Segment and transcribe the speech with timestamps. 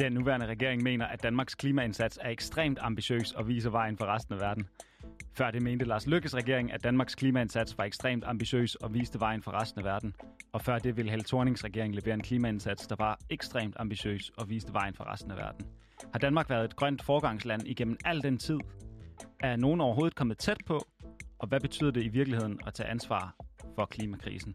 [0.00, 4.34] Den nuværende regering mener, at Danmarks klimaindsats er ekstremt ambitiøs og viser vejen for resten
[4.34, 4.68] af verden.
[5.34, 9.42] Før det mente Lars Lykkes regering, at Danmarks klimaindsats var ekstremt ambitiøs og viste vejen
[9.42, 10.14] for resten af verden.
[10.52, 14.48] Og før det ville Helle Thornings regering levere en klimaindsats, der var ekstremt ambitiøs og
[14.50, 15.66] viste vejen for resten af verden.
[16.12, 18.58] Har Danmark været et grønt forgangsland igennem al den tid?
[19.40, 20.86] Er nogen overhovedet kommet tæt på?
[21.38, 23.34] Og hvad betyder det i virkeligheden at tage ansvar
[23.74, 24.54] for klimakrisen?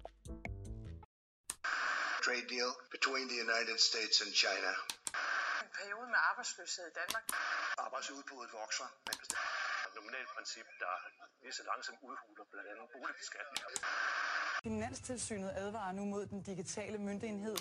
[2.26, 4.72] trade deal between the United States and China.
[5.80, 7.26] Periode med arbejdsløshed i Danmark.
[7.86, 9.16] Arbejdsudbuddet vokser, men
[9.98, 10.94] nominalt princip, der
[11.44, 13.62] lige så langsomt udhuler blandt andet boligbeskatning.
[14.68, 17.58] Finanstilsynet advarer nu mod den digitale myndighed.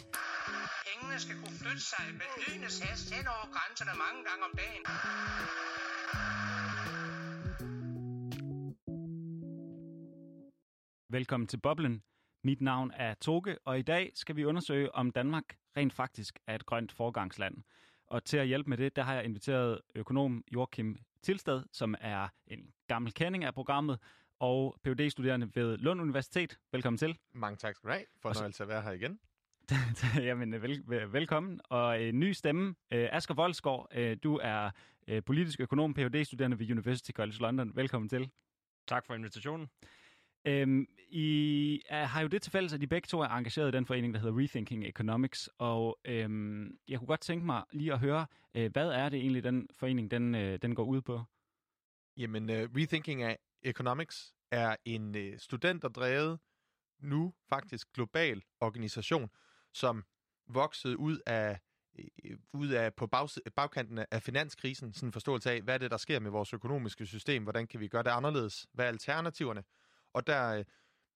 [0.86, 4.82] Pengene skal kunne flytte sig med lynets hast hen over grænserne mange gange om dagen.
[11.16, 12.02] Velkommen til Boblen.
[12.44, 15.44] Mit navn er Toge, og i dag skal vi undersøge, om Danmark
[15.76, 17.56] rent faktisk er et grønt forgangsland.
[18.14, 22.28] Og til at hjælpe med det, der har jeg inviteret økonom Joachim Tilsted, som er
[22.46, 23.98] en gammel kending af programmet,
[24.38, 26.58] og phd studerende ved Lund Universitet.
[26.72, 27.18] Velkommen til.
[27.32, 28.04] Mange tak skal du have.
[28.22, 29.18] Fornøjelse at være her igen.
[30.28, 31.60] Jamen, vel, velkommen.
[31.64, 34.70] Og en ny stemme, Asger Voldsgaard, du er
[35.26, 37.76] politisk økonom, phd studerende ved University College London.
[37.76, 38.30] Velkommen til.
[38.86, 39.68] Tak for invitationen.
[40.44, 43.76] Øhm, I er, har jo det til fælles, at de begge to er engageret i
[43.76, 47.98] den forening, der hedder Rethinking Economics, og øhm, jeg kunne godt tænke mig lige at
[47.98, 51.22] høre, øh, hvad er det egentlig, den forening den, øh, den går ud på?
[52.16, 56.38] Jamen, uh, Rethinking Economics er en uh, studenterdrevet,
[56.98, 59.30] nu faktisk global organisation,
[59.72, 60.04] som
[60.46, 61.58] voksede ud af
[61.98, 63.06] øh, ud af på
[63.56, 67.06] bagkanten af finanskrisen, sådan en forståelse af, hvad er det, der sker med vores økonomiske
[67.06, 69.64] system, hvordan kan vi gøre det anderledes, hvad er alternativerne,
[70.14, 70.64] og der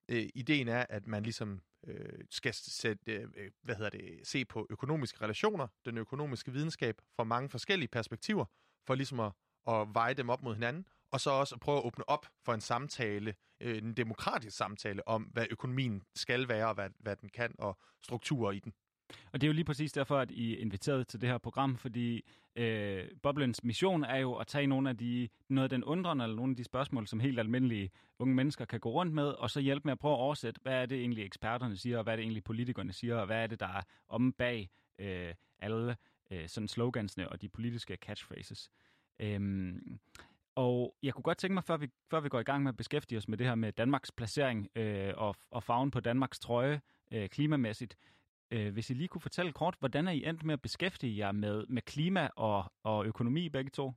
[0.09, 4.45] øh, ideen er, at man ligesom øh, skal sætte, øh, øh, hvad hedder det, se
[4.45, 8.45] på økonomiske relationer, den økonomiske videnskab fra mange forskellige perspektiver,
[8.87, 9.33] for ligesom at,
[9.69, 12.55] at veje dem op mod hinanden, og så også at prøve at åbne op for
[12.55, 17.29] en samtale, øh, en demokratisk samtale om, hvad økonomien skal være, og hvad, hvad den
[17.29, 18.73] kan, og strukturer i den.
[19.33, 21.77] Og det er jo lige præcis derfor, at I er inviteret til det her program,
[21.77, 22.25] fordi
[22.57, 26.37] øh, Boblens mission er jo at tage nogle af de, noget af den undrende, eller
[26.37, 29.61] nogle af de spørgsmål, som helt almindelige unge mennesker kan gå rundt med, og så
[29.61, 32.17] hjælpe med at prøve at oversætte, hvad er det egentlig eksperterne siger, og hvad er
[32.17, 35.97] det egentlig politikerne siger, og hvad er det, der er om bag øh, alle
[36.31, 38.71] øh, sådan slogansene og de politiske catchphrases.
[39.21, 39.99] Øhm,
[40.55, 42.77] og jeg kunne godt tænke mig, før vi, før vi går i gang med at
[42.77, 46.81] beskæftige os med det her med Danmarks placering øh, og, og farven på Danmarks trøje
[47.11, 47.97] øh, klimamæssigt,
[48.51, 51.33] Øh, hvis I lige kunne fortælle kort, hvordan er I endt med at beskæftige jer
[51.33, 53.93] med, med klima og, og økonomi begge to?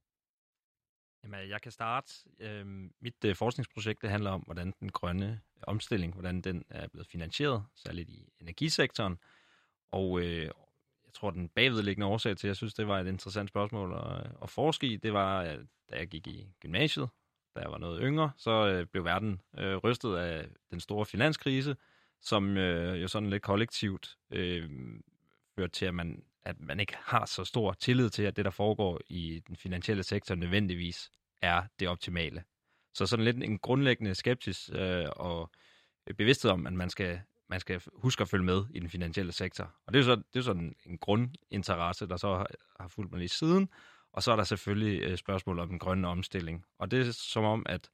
[1.23, 2.13] Jamen, øh, jeg kan starte.
[2.39, 2.65] Øh,
[2.99, 7.63] mit øh, forskningsprojekt det handler om, hvordan den grønne omstilling, hvordan den er blevet finansieret,
[7.75, 9.17] særligt i energisektoren.
[9.91, 10.45] Og øh,
[11.05, 14.31] jeg tror, den bagvedliggende årsag til, at jeg synes, det var et interessant spørgsmål at,
[14.43, 15.59] at forske i, det var, at
[15.89, 17.09] da jeg gik i gymnasiet,
[17.55, 21.75] da jeg var noget yngre, så øh, blev verden øh, rystet af den store finanskrise,
[22.21, 24.69] som øh, jo sådan lidt kollektivt øh,
[25.55, 28.51] fører til, at man, at man ikke har så stor tillid til, at det, der
[28.51, 31.11] foregår i den finansielle sektor, nødvendigvis
[31.41, 32.43] er det optimale.
[32.93, 35.51] Så sådan lidt en grundlæggende skepsis øh, og
[36.17, 39.75] bevidsthed om, at man skal, man skal huske at følge med i den finansielle sektor.
[39.85, 42.47] Og det er jo så, det er sådan en grundinteresse, der så har,
[42.79, 43.69] har fulgt mig lige siden.
[44.13, 46.65] Og så er der selvfølgelig øh, spørgsmål om den grønne omstilling.
[46.79, 47.89] Og det er som om, at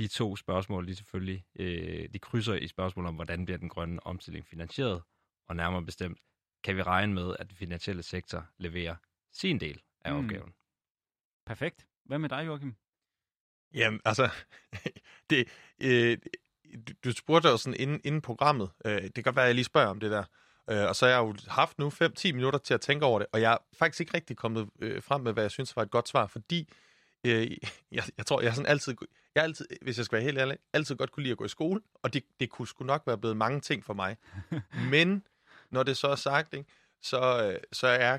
[0.00, 4.06] de to spørgsmål, de selvfølgelig øh, de krydser i spørgsmål om, hvordan bliver den grønne
[4.06, 5.02] omstilling finansieret,
[5.48, 6.18] og nærmere bestemt,
[6.62, 8.96] kan vi regne med, at den finansielle sektor leverer
[9.32, 10.18] sin del af mm.
[10.18, 10.54] opgaven.
[11.46, 11.86] Perfekt.
[12.04, 12.74] Hvad med dig, Joachim?
[13.74, 14.28] Jamen, altså,
[15.30, 15.48] det,
[15.80, 16.18] øh,
[16.88, 18.70] du, du spurgte jo sådan inden, inden programmet.
[18.84, 20.24] Øh, det kan godt være, at jeg lige spørger om det der.
[20.70, 23.28] Øh, og så har jeg jo haft nu 5-10 minutter til at tænke over det,
[23.32, 25.90] og jeg er faktisk ikke rigtig kommet øh, frem med, hvad jeg synes var et
[25.90, 26.68] godt svar, fordi
[27.26, 27.50] øh,
[27.96, 28.96] jeg, jeg tror, jeg har sådan altid,
[29.34, 31.48] jeg altid, hvis jeg skal være helt ærlig, altid godt kunne lide at gå i
[31.48, 34.16] skole, og det, det kunne sgu nok være blevet mange ting for mig.
[34.92, 35.26] Men
[35.70, 36.70] når det så er sagt, ikke,
[37.02, 38.18] så, øh, så er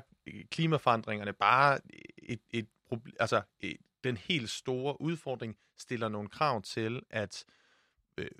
[0.50, 1.78] klimaforandringerne bare
[2.18, 7.44] et, et problem, altså et, den helt store udfordring stiller nogle krav til, at
[8.18, 8.30] øh,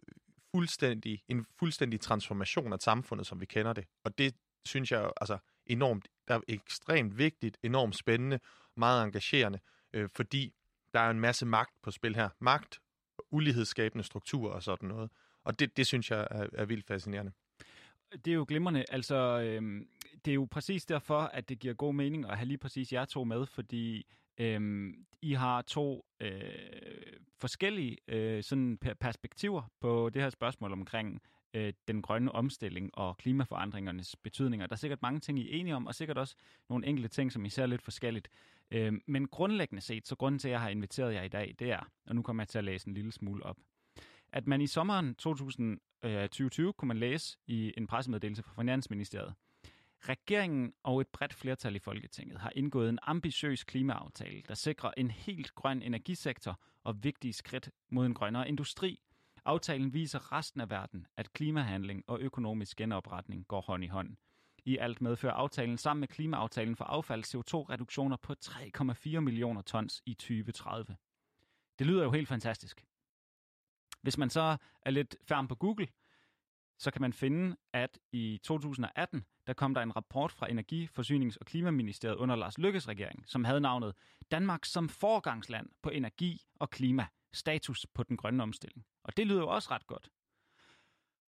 [0.55, 3.85] fuldstændig, en fuldstændig transformation af samfundet, som vi kender det.
[4.05, 4.35] Og det
[4.65, 8.41] synes jeg altså enormt, der er ekstremt vigtigt, enormt spændende,
[8.77, 9.59] meget engagerende,
[9.93, 10.55] øh, fordi
[10.95, 12.29] der er en masse magt på spil her.
[12.39, 12.81] Magt,
[13.31, 15.11] ulighedsskabende strukturer og sådan noget.
[15.45, 17.33] Og det, det synes jeg er, er vildt fascinerende.
[18.25, 18.85] Det er jo glimrende.
[18.89, 19.89] Altså, øhm,
[20.25, 23.05] det er jo præcis derfor, at det giver god mening at have lige præcis jer
[23.05, 24.07] to med, fordi
[24.39, 26.43] øhm, I har to øh,
[27.39, 31.23] forskellige øh, sådan perspektiver på det her spørgsmål omkring
[31.55, 34.67] øh, den grønne omstilling og klimaforandringernes betydninger.
[34.67, 36.35] Der er sikkert mange ting, I er enige om, og sikkert også
[36.69, 38.29] nogle enkelte ting, som I ser lidt forskelligt.
[38.75, 41.71] Øh, men grundlæggende set, så grunden til, at jeg har inviteret jer i dag, det
[41.71, 43.57] er, og nu kommer jeg til at læse en lille smule op,
[44.33, 49.35] at man i sommeren 2020 øh, kunne man læse i en pressemeddelelse fra Finansministeriet,
[50.09, 55.11] Regeringen og et bredt flertal i Folketinget har indgået en ambitiøs klimaaftale, der sikrer en
[55.11, 59.01] helt grøn energisektor og vigtige skridt mod en grønnere industri.
[59.45, 64.17] Aftalen viser resten af verden, at klimahandling og økonomisk genopretning går hånd i hånd.
[64.65, 70.15] I alt medfører aftalen sammen med klimaaftalen for affald CO2-reduktioner på 3,4 millioner tons i
[70.15, 70.97] 2030.
[71.79, 72.85] Det lyder jo helt fantastisk.
[74.03, 75.89] Hvis man så er lidt færm på Google,
[76.79, 81.37] så kan man finde, at i 2018, der kom der en rapport fra Energi-, Forsynings-
[81.41, 83.95] og Klimaministeriet under Lars Lykkes regering, som havde navnet
[84.31, 88.87] Danmark som forgangsland på energi og klima, status på den grønne omstilling.
[89.03, 90.09] Og det lyder jo også ret godt.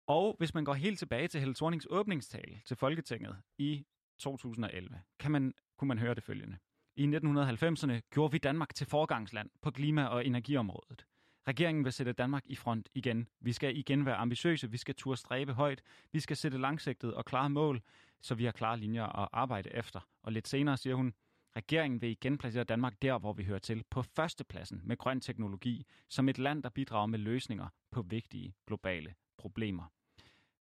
[0.07, 3.87] Og hvis man går helt tilbage til Helle Thornings åbningstale til Folketinget i
[4.19, 6.57] 2011, kan man, kunne man høre det følgende.
[6.97, 11.07] I 1990'erne gjorde vi Danmark til forgangsland på klima- og energiområdet.
[11.49, 13.29] Regeringen vil sætte Danmark i front igen.
[13.41, 17.25] Vi skal igen være ambitiøse, vi skal turde stræbe højt, vi skal sætte langsigtet og
[17.25, 17.83] klare mål,
[18.21, 20.01] så vi har klare linjer at arbejde efter.
[20.23, 21.15] Og lidt senere siger hun,
[21.57, 25.87] regeringen vil igen placere Danmark der, hvor vi hører til, på førstepladsen med grøn teknologi,
[26.09, 29.85] som et land, der bidrager med løsninger på vigtige globale problemer.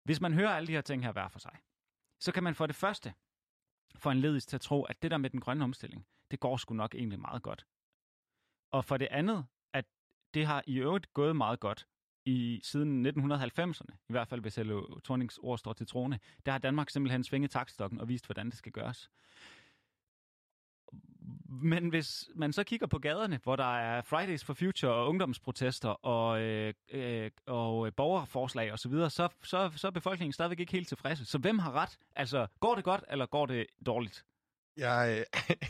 [0.03, 1.57] Hvis man hører alle de her ting her hver for sig,
[2.19, 3.13] så kan man for det første
[3.95, 6.57] få en ledelse til at tro, at det der med den grønne omstilling, det går
[6.57, 7.65] sgu nok egentlig meget godt.
[8.71, 9.85] Og for det andet, at
[10.33, 11.87] det har i øvrigt gået meget godt
[12.25, 16.59] i siden 1990'erne, i hvert fald hvis Helle Thornings ord står til trone, der har
[16.59, 19.11] Danmark simpelthen svinget takstokken og vist, hvordan det skal gøres.
[21.61, 25.89] Men hvis man så kigger på gaderne, hvor der er Fridays for Future og ungdomsprotester
[25.89, 30.87] og, øh, øh, og borgerforslag osv., så, så, så, så er befolkningen stadigvæk ikke helt
[30.87, 31.25] tilfredse.
[31.25, 31.97] Så hvem har ret?
[32.15, 34.25] Altså, går det godt, eller går det dårligt?
[34.77, 35.25] Jeg,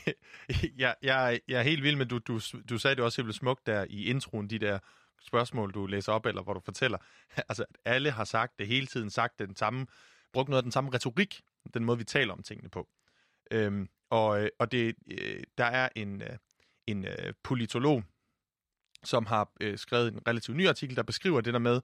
[0.77, 2.39] jeg, jeg, jeg er helt vild med, du, du,
[2.69, 4.79] du sagde det også helt smukt der i introen, de der
[5.21, 6.97] spørgsmål, du læser op, eller hvor du fortæller.
[7.49, 9.87] Altså, at alle har sagt det hele tiden, sagt den samme,
[10.33, 11.41] brugt noget af den samme retorik,
[11.73, 12.87] den måde, vi taler om tingene på.
[13.51, 16.37] Øhm, og øh, og det, øh, der er en, øh,
[16.87, 18.03] en øh, politolog,
[19.03, 21.81] som har øh, skrevet en relativt ny artikel, der beskriver det der med,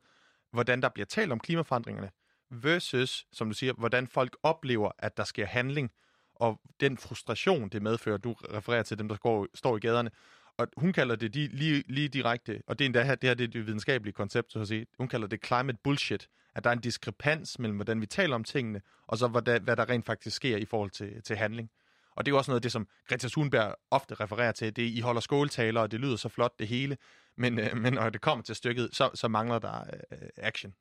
[0.52, 2.10] hvordan der bliver talt om klimaforandringerne,
[2.50, 5.92] versus, som du siger, hvordan folk oplever, at der sker handling,
[6.36, 10.12] og den frustration, det medfører, du refererer til dem, der går, står i gaderne,
[10.58, 13.34] og hun kalder det de, lige, lige direkte, og det er endda her, det her
[13.34, 14.86] det er det videnskabelige koncept, så at sige.
[14.98, 18.44] Hun kalder det climate bullshit, at der er en diskrepans mellem, hvordan vi taler om
[18.44, 21.70] tingene, og så hvad der, hvad der rent faktisk sker i forhold til, til handling.
[22.20, 24.76] Og det er jo også noget af det, som Greta Thunberg ofte refererer til.
[24.76, 26.98] Det I holder skåltaler, og det lyder så flot det hele,
[27.38, 30.76] men, øh, men når det kommer til stykket, så, så mangler der øh, action.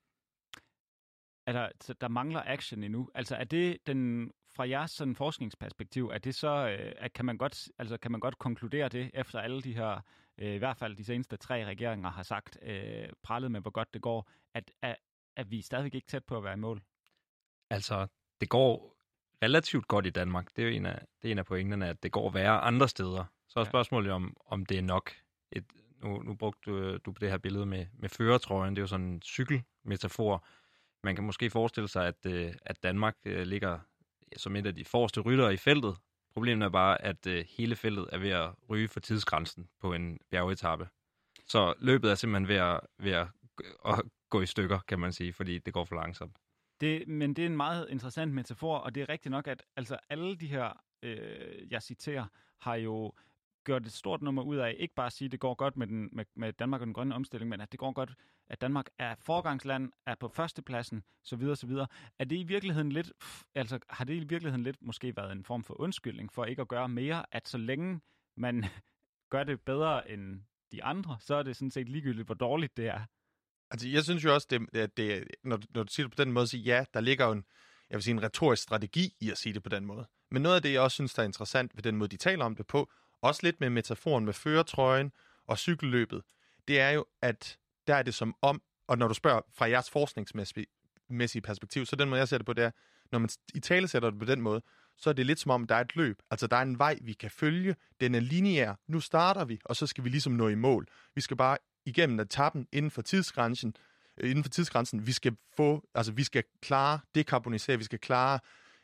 [1.47, 3.11] Er der, der mangler action endnu.
[3.15, 7.39] Altså er det den fra jeres sådan forskningsperspektiv, er det så, øh, at kan, man
[7.39, 10.01] godt, altså, kan man godt konkludere det, efter alle de her,
[10.39, 13.95] øh, i hvert fald de seneste tre regeringer har sagt, øh, prallet med, hvor godt
[13.95, 14.97] det går, at, at,
[15.37, 16.83] at vi er stadigvæk ikke tæt på at være i mål?
[17.71, 18.07] Altså,
[18.41, 18.98] det går
[19.43, 20.49] relativt godt i Danmark.
[20.57, 22.89] Det er jo en af, det er en af pointerne, at det går værre andre
[22.89, 23.25] steder.
[23.49, 25.13] Så er spørgsmålet om, om det er nok.
[25.53, 25.65] Et,
[26.03, 28.77] nu, nu brugte du, du på det her billede med, med føretrøjen.
[28.77, 30.45] Det er jo sådan en cykelmetafor.
[31.05, 33.79] Man kan måske forestille sig, at, øh, at Danmark øh, ligger
[34.37, 35.97] som et af de forreste ryttere i feltet.
[36.33, 40.19] Problemet er bare, at øh, hele feltet er ved at ryge for tidsgrænsen på en
[40.31, 40.89] bjergetappe.
[41.47, 43.27] Så løbet er simpelthen ved at, ved at,
[43.85, 46.37] at gå i stykker, kan man sige, fordi det går for langsomt.
[46.81, 49.99] Det, men det er en meget interessant metafor, og det er rigtigt nok, at altså
[50.09, 52.27] alle de her, øh, jeg citerer,
[52.61, 53.13] har jo
[53.65, 55.87] gjort et stort nummer ud af, ikke bare at sige, at det går godt med,
[55.87, 58.15] den, med, med Danmark og den grønne omstilling, men at det går godt,
[58.49, 61.87] at Danmark er forgangsland, er på førstepladsen, så videre, så videre.
[62.19, 63.13] Er det i virkeligheden lidt,
[63.55, 66.69] altså har det i virkeligheden lidt måske været en form for undskyldning for ikke at
[66.69, 68.01] gøre mere, at så længe
[68.37, 68.65] man
[69.33, 70.43] gør det bedre end
[70.73, 73.01] de andre, så er det sådan set ligegyldigt, hvor dårligt det er.
[73.71, 76.33] Altså, jeg synes jo også, det, at det, når, når du siger det på den
[76.33, 77.45] måde, så ja, der ligger jo en,
[77.91, 80.07] jeg vil sige, en retorisk strategi i at sige det på den måde.
[80.31, 82.45] Men noget af det, jeg også synes, der er interessant ved den måde, de taler
[82.45, 82.91] om det på,
[83.23, 85.13] også lidt med metaforen med føretrøjen
[85.47, 86.23] og cykelløbet,
[86.69, 89.91] det er jo, at der er det som om, og når du spørger fra jeres
[89.91, 92.71] forskningsmæssige perspektiv, så den måde, jeg ser det på, det er,
[93.13, 94.63] når man i tale sætter det på den måde,
[94.97, 96.23] så er det lidt som om, der er et løb.
[96.31, 97.77] Altså, der er en vej, vi kan følge.
[98.01, 98.75] Den er lineær.
[98.87, 100.87] Nu starter vi, og så skal vi ligesom nå i mål.
[101.15, 101.59] Vi skal bare
[101.89, 103.75] igennem etappen inden for tidsgrænsen.
[104.19, 105.07] Øh, inden for tidsgrænsen.
[105.07, 108.39] Vi skal få, altså, vi skal klare dekarbonisere, vi skal klare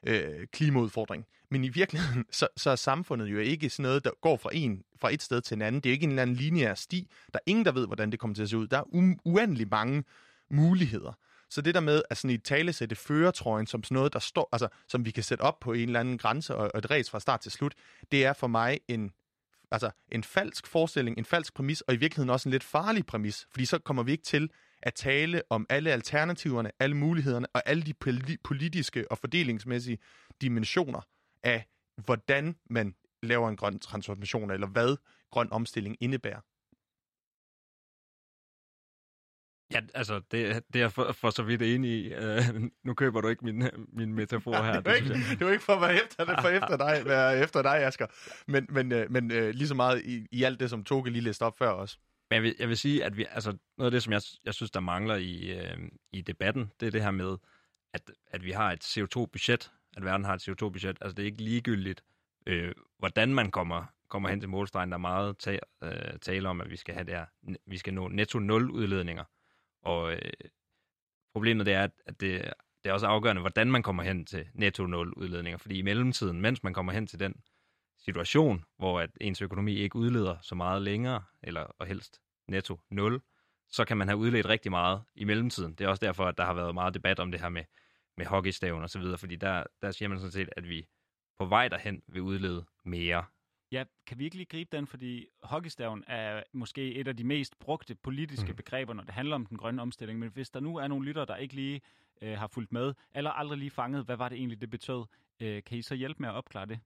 [0.07, 1.25] øh, klimaudfordring.
[1.51, 4.83] Men i virkeligheden, så, så er samfundet jo ikke sådan noget, der går fra, en,
[5.01, 5.81] fra et sted til en anden.
[5.81, 7.11] Det er ikke en eller anden lineær sti.
[7.33, 8.67] Der er ingen, der ved, hvordan det kommer til at se ud.
[8.67, 10.05] Der er u- uendelig mange
[10.51, 11.13] muligheder.
[11.51, 14.49] Så det der med at sådan i tale sætte føretrøjen som sådan noget, der står,
[14.53, 17.11] altså, som vi kan sætte op på en eller anden grænse og, og et ræs
[17.11, 17.75] fra start til slut,
[18.13, 19.11] det er for mig en,
[19.71, 23.47] altså, en falsk forestilling, en falsk præmis, og i virkeligheden også en lidt farlig præmis,
[23.51, 24.51] fordi så kommer vi ikke til
[24.83, 27.95] at tale om alle alternativerne, alle mulighederne og alle de
[28.45, 29.99] politiske og fordelingsmæssige
[30.41, 31.01] dimensioner
[31.43, 31.67] af,
[32.05, 34.97] hvordan man laver en grøn transformation, eller hvad
[35.31, 36.41] grøn omstilling indebærer.
[39.75, 42.15] Ja, altså, det, det er jeg for, for så vidt enig i.
[42.15, 44.73] Uh, nu køber du ikke min, min metafor her.
[44.73, 47.39] det, var ikke, det var ikke for at være efter, det for efter dig, være
[47.39, 48.07] efter dig, Asger.
[48.47, 51.23] Men, men, øh, men øh, lige så meget i, i alt det, som Toge lige
[51.23, 51.99] læste op før også.
[52.31, 54.55] Men jeg vil, jeg vil sige, at vi, altså, noget af det, som jeg, jeg
[54.55, 55.79] synes, der mangler i, øh,
[56.13, 57.37] i debatten, det er det her med,
[57.95, 60.99] at, at vi har et CO2-budget, at verden har et CO2-budget.
[61.01, 62.05] Altså, det er ikke ligegyldigt,
[62.47, 64.91] øh, hvordan man kommer, kommer hen til målstregen.
[64.91, 67.25] Der er meget ta, øh, tale om, at vi skal have der,
[67.67, 69.25] vi skal nå netto nul udledninger.
[69.85, 70.33] Og øh,
[71.33, 72.53] problemet det er, at det,
[72.85, 75.59] det er også afgørende, hvordan man kommer hen til netto nul udledninger.
[75.59, 77.35] Fordi i mellemtiden, mens man kommer hen til den
[77.99, 83.21] situation, hvor at ens økonomi ikke udleder så meget længere, eller og helst netto 0,
[83.71, 85.75] så kan man have udledt rigtig meget i mellemtiden.
[85.75, 87.65] Det er også derfor, at der har været meget debat om det her med,
[88.17, 90.89] med hockeystaven og så videre, fordi der, der siger man sådan set, at vi
[91.39, 93.25] på vej derhen vil udlede mere.
[93.75, 97.59] Ja, kan vi ikke lige gribe den, fordi hockeystaven er måske et af de mest
[97.59, 98.57] brugte politiske mm.
[98.57, 100.19] begreber, når det handler om den grønne omstilling.
[100.19, 101.81] Men hvis der nu er nogle lyttere, der ikke lige
[102.23, 105.05] øh, har fulgt med, eller aldrig lige fanget, hvad var det egentlig, det betød,
[105.41, 106.79] øh, kan I så hjælpe med at opklare det?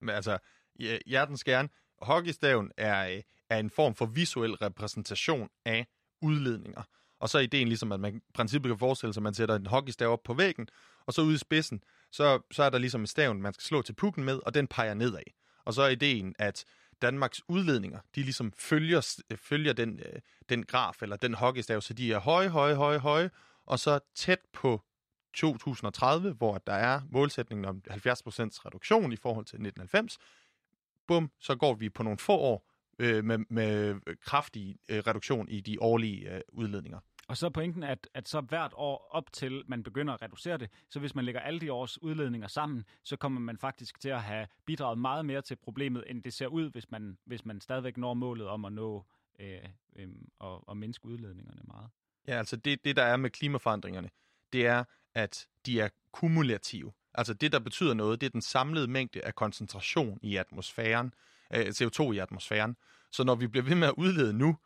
[0.00, 0.38] Men altså,
[0.82, 1.68] hj- hjertens gerne.
[2.02, 5.86] Hockeystaven er, øh, er en form for visuel repræsentation af
[6.22, 6.82] udledninger.
[7.20, 9.54] Og så er ideen ligesom, at man i princippet kan forestille sig, at man sætter
[9.56, 10.68] en hockeystav op på væggen,
[11.06, 11.82] og så ude i spidsen,
[12.12, 14.66] så, så er der ligesom en staven, man skal slå til pukken med, og den
[14.66, 15.22] peger nedad.
[15.64, 16.64] Og så er ideen, at
[17.02, 21.94] Danmarks udledninger, de ligesom følger, øh, følger den, øh, den graf, eller den hockeystav, så
[21.94, 23.30] de er høje, høje, høje, høje,
[23.66, 24.82] og så tæt på
[25.34, 30.18] 2030, hvor der er målsætningen om 70% reduktion i forhold til 1990,
[31.06, 35.60] bum, så går vi på nogle få år øh, med, med kraftig øh, reduktion i
[35.60, 36.98] de årlige øh, udledninger.
[37.28, 40.58] Og så er pointen, at, at så hvert år op til man begynder at reducere
[40.58, 44.08] det, så hvis man lægger alle de års udledninger sammen, så kommer man faktisk til
[44.08, 47.60] at have bidraget meget mere til problemet, end det ser ud, hvis man, hvis man
[47.60, 49.04] stadigvæk når målet om at nå
[49.40, 49.58] øh,
[49.96, 51.88] øh, og, og mindske udledningerne meget.
[52.28, 54.10] Ja, altså det, det, der er med klimaforandringerne,
[54.52, 56.92] det er, at de er kumulative.
[57.14, 61.14] Altså det, der betyder noget, det er den samlede mængde af koncentration i atmosfæren,
[61.54, 62.76] øh, CO2 i atmosfæren.
[63.10, 64.56] Så når vi bliver ved med at udlede nu,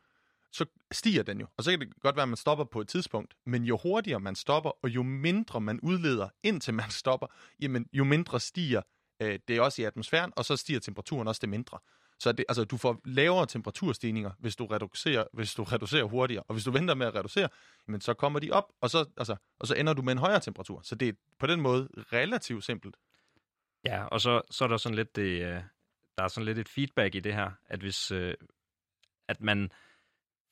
[0.53, 1.47] så stiger den jo.
[1.57, 3.35] Og så kan det godt være, at man stopper på et tidspunkt.
[3.47, 7.27] Men jo hurtigere man stopper, og jo mindre man udleder, indtil man stopper,
[7.61, 8.83] jamen, jo mindre stiger
[9.23, 11.79] øh, det også i atmosfæren, og så stiger temperaturen også det mindre.
[12.19, 16.43] Så det, altså, du får lavere temperaturstigninger, hvis du, reducerer, hvis du reducerer hurtigere.
[16.49, 17.49] Og hvis du venter med at reducere,
[17.89, 20.41] jamen, så kommer de op, og så, altså, og så ender du med en højere
[20.41, 20.81] temperatur.
[20.83, 22.97] Så det er på den måde relativt simpelt.
[23.85, 25.63] Ja, og så, så er der sådan lidt det, øh,
[26.19, 28.35] der er sådan lidt et feedback i det her, at hvis øh,
[29.29, 29.71] at man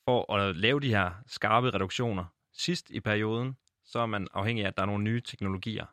[0.05, 4.69] for at lave de her skarpe reduktioner sidst i perioden, så er man afhængig af,
[4.69, 5.87] at der er nogle nye teknologier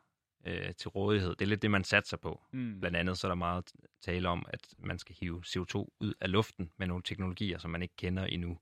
[0.46, 1.30] øh, til rådighed.
[1.30, 2.42] Det er lidt det, man satser på.
[2.52, 2.80] Mm.
[2.80, 6.30] Blandt andet så er der meget tale om, at man skal hive CO2 ud af
[6.32, 8.58] luften med nogle teknologier, som man ikke kender endnu.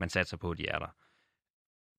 [0.00, 0.88] Man satser på, at de er der.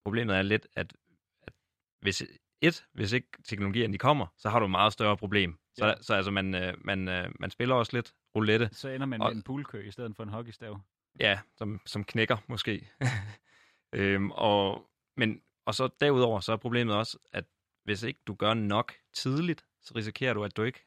[0.05, 0.93] Problemet er lidt, at,
[1.41, 1.53] at
[2.01, 2.23] hvis,
[2.61, 5.57] et, hvis ikke teknologierne de kommer, så har du et meget større problem.
[5.75, 5.93] Så, Ja.
[6.01, 9.29] så altså, man, øh, man, øh, man spiller også lidt roulette, Så ender man Og-
[9.29, 10.79] med en poolkø i stedet for en hockeystav.
[11.19, 12.89] Ja, som, som knækker måske.
[13.93, 17.45] øhm, og, men, og så derudover, så er problemet også, at
[17.83, 20.85] hvis ikke du gør nok tidligt, så risikerer du, at du ikke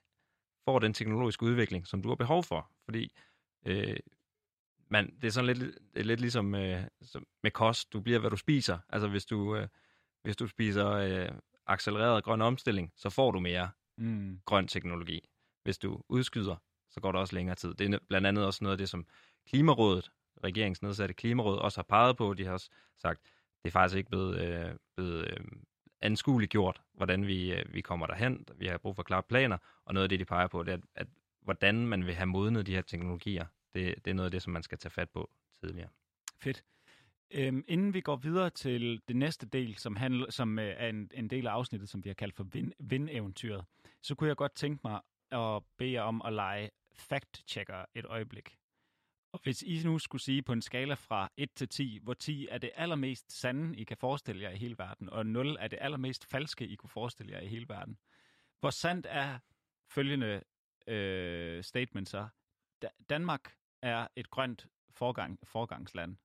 [0.64, 2.70] får den teknologiske udvikling, som du har behov for.
[2.84, 3.12] Fordi
[3.66, 3.96] øh,
[4.88, 7.92] man, det er sådan lidt, lidt ligesom øh, som med kost.
[7.92, 8.78] Du bliver, hvad du spiser.
[8.88, 9.68] Altså hvis du, øh,
[10.22, 11.28] hvis du spiser øh,
[11.66, 13.70] accelereret grøn omstilling, så får du mere
[14.00, 14.40] Mm.
[14.44, 15.28] grøn teknologi.
[15.62, 16.56] Hvis du udskyder,
[16.90, 17.74] så går der også længere tid.
[17.74, 19.06] Det er blandt andet også noget af det, som
[19.46, 20.10] Klimarådet,
[20.44, 22.34] regeringsnedsatte Klimaråd, også har peget på.
[22.34, 23.20] De har også sagt,
[23.62, 25.46] det er faktisk ikke blevet, øh, blevet øh,
[26.00, 28.46] anskueligt gjort, hvordan vi, øh, vi kommer derhen.
[28.56, 30.76] Vi har brug for klare planer, og noget af det, de peger på, det er,
[30.76, 31.06] at, at
[31.40, 33.46] hvordan man vil have modnet de her teknologier.
[33.74, 35.30] Det, det er noget af det, som man skal tage fat på
[35.60, 35.88] tidligere.
[36.42, 36.64] Fedt.
[37.30, 41.10] Øhm, inden vi går videre til det næste del, som, handler, som øh, er en,
[41.14, 43.64] en del af afsnittet, som vi har kaldt for vind, vindeventyret,
[44.02, 48.56] så kunne jeg godt tænke mig at bede jer om at lege fact-checker et øjeblik.
[49.32, 52.48] Og hvis I nu skulle sige på en skala fra 1 til 10, hvor 10
[52.50, 55.78] er det allermest sande, I kan forestille jer i hele verden, og 0 er det
[55.82, 57.98] allermest falske, I kunne forestille jer i hele verden.
[58.60, 59.38] Hvor sandt er
[59.88, 60.42] følgende
[60.86, 62.28] øh, statement så?
[62.82, 66.16] Da- Danmark er et grønt forgang, forgangsland.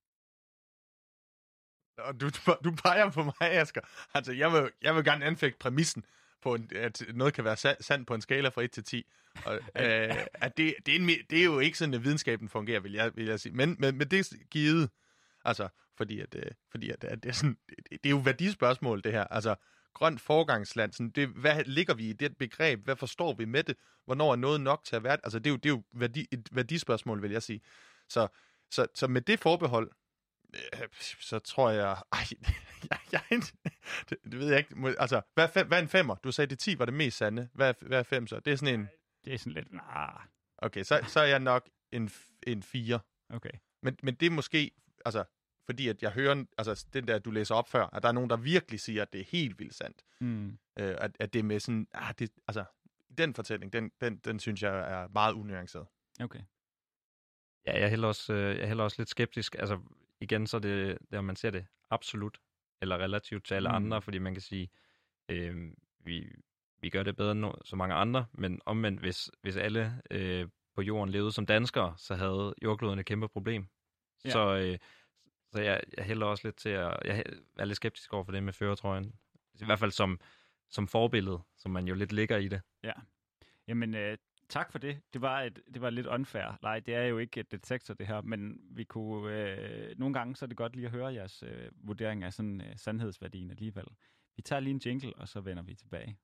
[1.98, 2.30] Og du,
[2.64, 3.82] du peger på mig, Asger.
[4.14, 6.06] Altså, jeg vil, jeg vil gerne anfægte præmissen
[6.46, 9.06] på, en, at noget kan være sa- sandt på en skala fra 1 til 10.
[9.46, 12.80] Og, øh, at det, det, er en, det er jo ikke sådan, at videnskaben fungerer,
[12.80, 13.54] vil jeg, vil jeg sige.
[13.54, 14.90] Men, men, men det er givet,
[15.46, 19.04] altså, fordi, at, øh, fordi at, at det, er sådan, det, det er jo værdispørgsmål,
[19.04, 19.24] det her.
[19.24, 19.56] Altså,
[19.94, 22.84] grønt forgangsland, sådan, det, hvad ligger vi i det begreb?
[22.84, 23.78] Hvad forstår vi med det?
[24.06, 25.18] Hvornår er noget nok til at være?
[25.24, 27.62] Altså, det er jo, det er jo værdi, et værdispørgsmål, vil jeg sige.
[28.10, 28.28] Så,
[28.72, 29.92] så, så med det forbehold,
[31.20, 31.98] så tror jeg...
[32.12, 32.20] Ej,
[32.92, 33.22] jeg, jeg,
[34.10, 34.76] det, det ved jeg ikke.
[34.76, 36.16] Må- Altså, hvad, fem, hvad er en femmer?
[36.16, 37.50] Du sagde, det 10 var det mest sande.
[37.54, 38.40] Hvad, hvad er fem så?
[38.40, 38.88] Det er sådan en...
[39.26, 40.20] Det er sådan lidt, nah,
[40.58, 42.10] Okay, så, så er jeg nok en,
[42.48, 43.00] en 4.
[43.30, 43.50] okay.
[43.82, 44.72] Men, men det er måske...
[45.06, 45.24] Altså,
[45.66, 46.46] fordi at jeg hører...
[46.58, 49.14] Altså, den der, du læser op før, at der er nogen, der virkelig siger, at
[49.14, 50.02] det er helt vildt sandt.
[50.22, 50.58] Mm.
[50.80, 51.88] Øh, at, at det er med sådan...
[51.94, 52.64] Ah, det, altså,
[53.18, 55.88] den fortælling, den, den, den synes jeg er meget unuanceret.
[56.22, 56.42] Okay.
[57.68, 59.56] Ja, jeg er heller også, øh, jeg er heller også lidt skeptisk.
[59.60, 59.80] Altså,
[60.22, 62.38] igen, så er det, der man ser det absolut
[62.82, 63.76] eller relativt til alle Mm.
[63.76, 64.70] andre, fordi man kan sige,
[65.30, 66.32] øh, vi,
[66.82, 70.82] vi gør det bedre end så mange andre, men omvendt, hvis, hvis alle øh, på
[70.82, 73.68] jorden levede som danskere, så havde jordkloden et kæmpe problem.
[74.26, 74.30] Ja.
[74.30, 74.32] Ja.
[74.32, 74.78] Så, øh,
[75.52, 76.98] så jeg, jeg hælder også lidt til at...
[77.06, 77.24] Jeg
[77.58, 79.14] er lidt skeptisk over for det med føretrøjen.
[79.62, 80.20] I hvert fald som,
[80.70, 82.62] som forbillede, som man jo lidt ligger i det.
[83.68, 84.18] Jamen, øh,
[84.50, 85.02] tak for det.
[85.14, 86.58] Det var, et, det var lidt unfair.
[86.62, 89.34] Nej, det er jo ikke et detektor, det her, men vi kunne...
[89.34, 92.62] Øh, nogle gange, så er det godt lige at høre jeres øh, vurdering af sådan
[92.62, 93.86] øh, sandhedsværdien alligevel.
[94.36, 96.18] Vi tager lige en jingle, og så vender vi tilbage.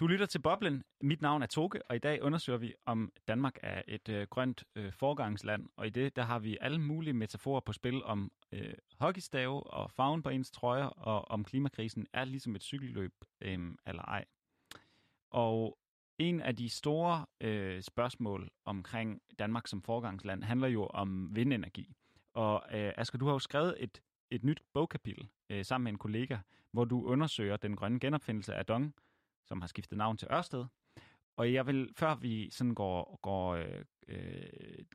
[0.00, 0.82] Du lytter til Boblen.
[1.00, 4.64] Mit navn er Toge, og i dag undersøger vi, om Danmark er et øh, grønt
[4.74, 5.68] øh, forgangsland.
[5.76, 9.90] Og i det, der har vi alle mulige metaforer på spil om øh, hockeystave og
[9.90, 14.24] farven på ens trøjer, og om klimakrisen er ligesom et cykelløb øh, eller ej.
[15.30, 15.78] Og
[16.18, 21.94] en af de store øh, spørgsmål omkring Danmark som forgangsland handler jo om vindenergi.
[22.32, 25.98] Og øh, Asger, du har jo skrevet et, et nyt bogkapitel øh, sammen med en
[25.98, 26.38] kollega,
[26.72, 28.94] hvor du undersøger den grønne genopfindelse af Dong,
[29.44, 30.64] som har skiftet navn til Ørsted.
[31.36, 34.46] Og jeg vil, før vi sådan går, går øh, øh,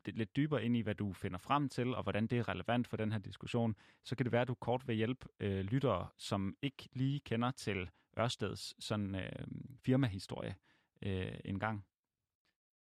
[0.06, 2.96] lidt dybere ind i, hvad du finder frem til, og hvordan det er relevant for
[2.96, 6.56] den her diskussion, så kan det være, at du kort vil hjælpe øh, lyttere, som
[6.62, 9.46] ikke lige kender til Ørsteds sådan, øh,
[9.84, 10.56] firmahistorie
[11.02, 11.86] øh, en gang.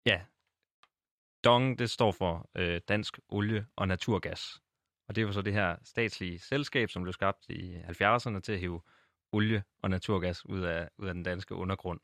[0.07, 0.21] Ja.
[1.45, 4.63] DONG, det står for øh, Dansk Olie og Naturgas.
[5.09, 8.53] Og det er jo så det her statslige selskab, som blev skabt i 70'erne til
[8.53, 8.81] at hive
[9.33, 12.01] olie og naturgas ud af, ud af den danske undergrund.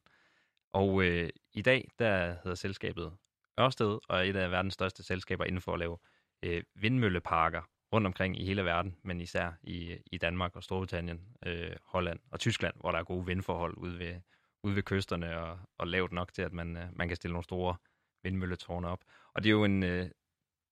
[0.73, 3.13] Og øh, i dag, der hedder selskabet
[3.61, 5.99] Ørsted, og er et af verdens største selskaber inden for at lave
[6.43, 11.77] øh, vindmølleparker rundt omkring i hele verden, men især i, i Danmark og Storbritannien, øh,
[11.85, 14.15] Holland og Tyskland, hvor der er gode vindforhold ude ved,
[14.63, 17.45] ude ved kysterne og, og lavt nok til, at man, øh, man kan stille nogle
[17.45, 17.77] store
[18.23, 19.05] vindmølletårne op.
[19.35, 20.03] Og det er jo en, øh,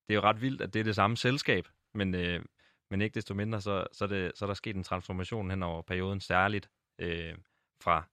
[0.08, 2.44] det er jo ret vildt, at det er det samme selskab, men, øh,
[2.92, 5.82] men ikke desto mindre, så, så, det, så er der sket en transformation hen over
[5.82, 7.34] perioden, særligt øh,
[7.82, 8.04] fra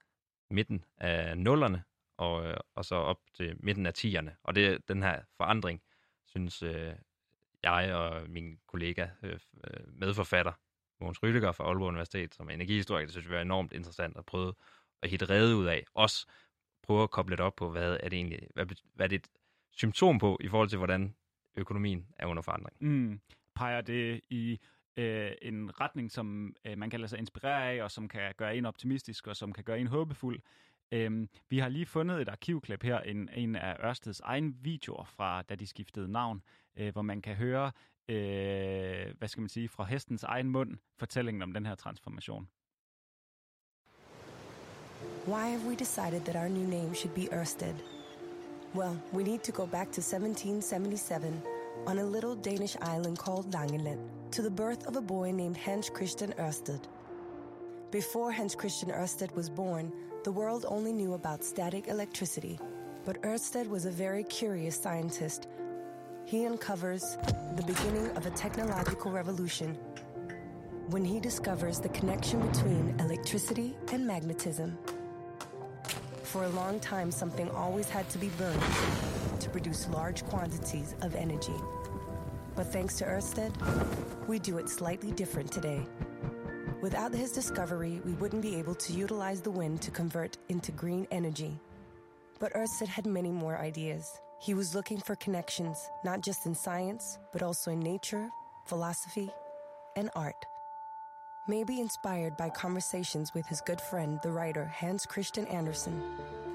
[0.50, 1.84] midten af nullerne
[2.18, 4.36] og, øh, og så op til midten af tierne.
[4.44, 5.82] Og det, den her forandring,
[6.26, 6.94] synes øh,
[7.64, 10.54] jeg og min kollega, øh, øh medforfatter,
[11.00, 14.26] Mogens Rydiger fra Aalborg Universitet, som er energihistoriker, det synes vi var enormt interessant at
[14.26, 14.54] prøve
[15.02, 15.86] at hitte rede ud af.
[15.94, 16.28] Også
[16.84, 19.28] prøve at koble det op på, hvad er det egentlig, hvad, hvad er det et
[19.72, 21.16] symptom på i forhold til, hvordan
[21.56, 22.78] økonomien er under forandring.
[22.80, 23.22] Mm.
[23.60, 24.60] Peger det i
[24.98, 28.58] øh, en retning, som øh, man kan lade sig inspirere af, og som kan gøre
[28.58, 30.42] en optimistisk, og som kan gøre en håbefuld.
[30.92, 35.42] Øhm, vi har lige fundet et arkivklip her, en, en af Ørsteds egen videoer fra,
[35.42, 36.42] da de skiftede navn,
[36.78, 37.72] øh, hvor man kan høre,
[38.10, 42.50] øh, hvad skal man sige, fra hestens egen mund, fortællingen om den her transformation.
[45.28, 47.76] Why have we decided that our new name should be Ørsted?
[48.76, 54.00] Well, we need to go back to 1777 on a little Danish island called Langeland
[54.32, 56.82] to the birth of a boy named Hans Christian Ørsted.
[57.92, 59.92] Before Hans Christian Ørsted was born,
[60.24, 62.60] the world only knew about static electricity.
[63.06, 65.48] But Ørsted was a very curious scientist.
[66.26, 67.18] He uncovers
[67.56, 69.78] the beginning of a technological revolution
[70.90, 74.78] when he discovers the connection between electricity and magnetism.
[76.24, 78.62] For a long time, something always had to be burned
[79.40, 81.56] to produce large quantities of energy.
[82.56, 83.54] But thanks to Ørsted,
[84.28, 85.86] we do it slightly different today.
[86.82, 91.08] Without his discovery, we wouldn't be able to utilize the wind to convert into green
[91.12, 91.60] energy.
[92.40, 94.20] But Ørsted had many more ideas.
[94.40, 98.30] He was looking for connections, not just in science, but also in nature,
[98.66, 99.30] philosophy,
[99.98, 100.46] and art.
[101.50, 106.00] maybe inspired by conversations with his good friend, the writer Hans Christian Andersen.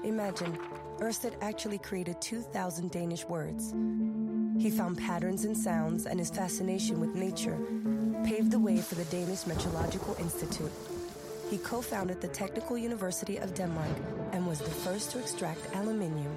[0.05, 0.55] Imagine,
[0.99, 3.73] Ørsted actually created 2,000 Danish words.
[4.59, 7.57] He found patterns in sounds, and his fascination with nature
[8.23, 10.71] paved the way for the Danish Meteorological Institute.
[11.49, 13.97] He co founded the Technical University of Denmark
[14.31, 16.35] and was the first to extract aluminium.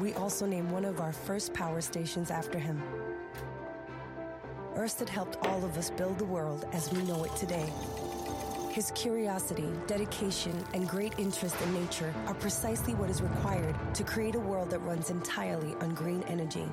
[0.00, 2.82] We also named one of our first power stations after him.
[4.74, 7.70] Ørsted helped all of us build the world as we know it today.
[8.72, 14.34] His curiosity, dedication, and great interest in nature are precisely what is required to create
[14.34, 16.66] a world that runs entirely on green energy.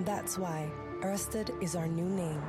[0.00, 0.72] That's why
[1.04, 2.42] Ørsted is our new name.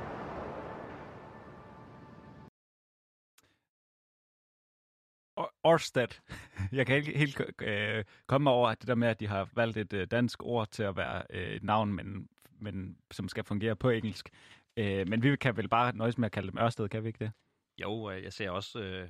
[5.66, 6.20] Ørsted.
[6.72, 9.76] Jeg kan ikke helt øh, komme over at det der med, at de har valgt
[9.76, 12.28] et øh, dansk ord til at være øh, et navn, men,
[12.60, 14.30] men som skal fungere på engelsk.
[14.76, 17.24] Øh, men vi kan vel bare nøjes med at kalde dem Ørsted, kan vi ikke
[17.24, 17.32] det?
[17.82, 19.08] Jo, øh, jeg ser også øh,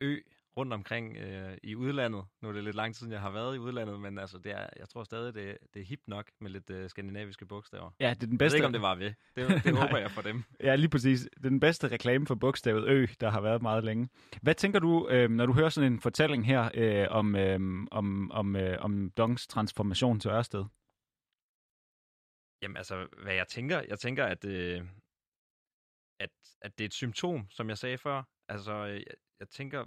[0.00, 0.16] Ø
[0.56, 2.24] rundt omkring øh, i udlandet.
[2.42, 4.52] Nu er det lidt lang tid, siden jeg har været i udlandet, men altså, det
[4.52, 7.90] er, jeg tror stadig, det, det er hip nok med lidt øh, skandinaviske bogstaver.
[8.00, 8.54] Ja, det er den Jeg bedste.
[8.54, 9.12] ved ikke, om det var ved.
[9.36, 10.42] Det, det håber jeg for dem.
[10.60, 11.20] Ja, lige præcis.
[11.20, 14.08] Det er den bedste reklame for bogstavet Ø, der har været meget længe.
[14.42, 17.60] Hvad tænker du, øh, når du hører sådan en fortælling her øh, om, øh,
[17.90, 20.64] om, om, øh, om Dongs transformation til Ørsted?
[22.62, 24.82] Jamen altså, hvad jeg tænker, jeg tænker, at, øh,
[26.22, 26.30] at,
[26.60, 28.22] at det er et symptom, som jeg sagde før.
[28.48, 29.86] Altså, øh, jeg, jeg tænker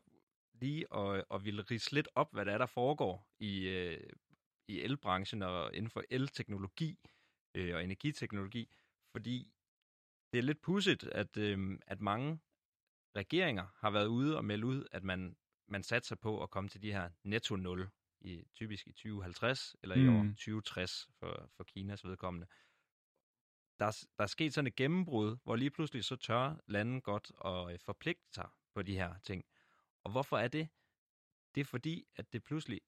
[0.54, 4.10] lige at, at ville rise lidt op, hvad der er, der foregår i, øh,
[4.68, 7.00] i elbranchen og inden for elteknologi
[7.56, 8.76] øh, og energiteknologi,
[9.12, 9.52] fordi
[10.34, 12.40] det er lidt pudsigt, at, øh, at mange
[13.16, 15.36] regeringer har været ude og melde ud, at man,
[15.68, 17.90] man satser på at komme til de her netto 0,
[18.22, 20.30] i, typisk i 2050 eller i år Mm.
[20.36, 22.48] 2060 for, for Kinas vedkommende.
[23.80, 27.32] Der, er- der er sket sådan et gennembrud, hvor lige pludselig så tør landen godt
[27.46, 29.46] at øh, forpligte sig på de her ting.
[30.04, 30.70] Og hvorfor er det?
[31.56, 32.82] Det er fordi, at det pludselig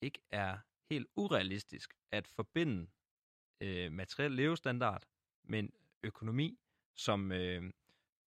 [0.00, 0.58] ikke er
[0.90, 2.90] helt urealistisk at forbinde
[3.60, 5.04] øh, materiel levestandard
[5.44, 5.72] med en
[6.02, 6.58] økonomi,
[6.96, 7.72] som, øh,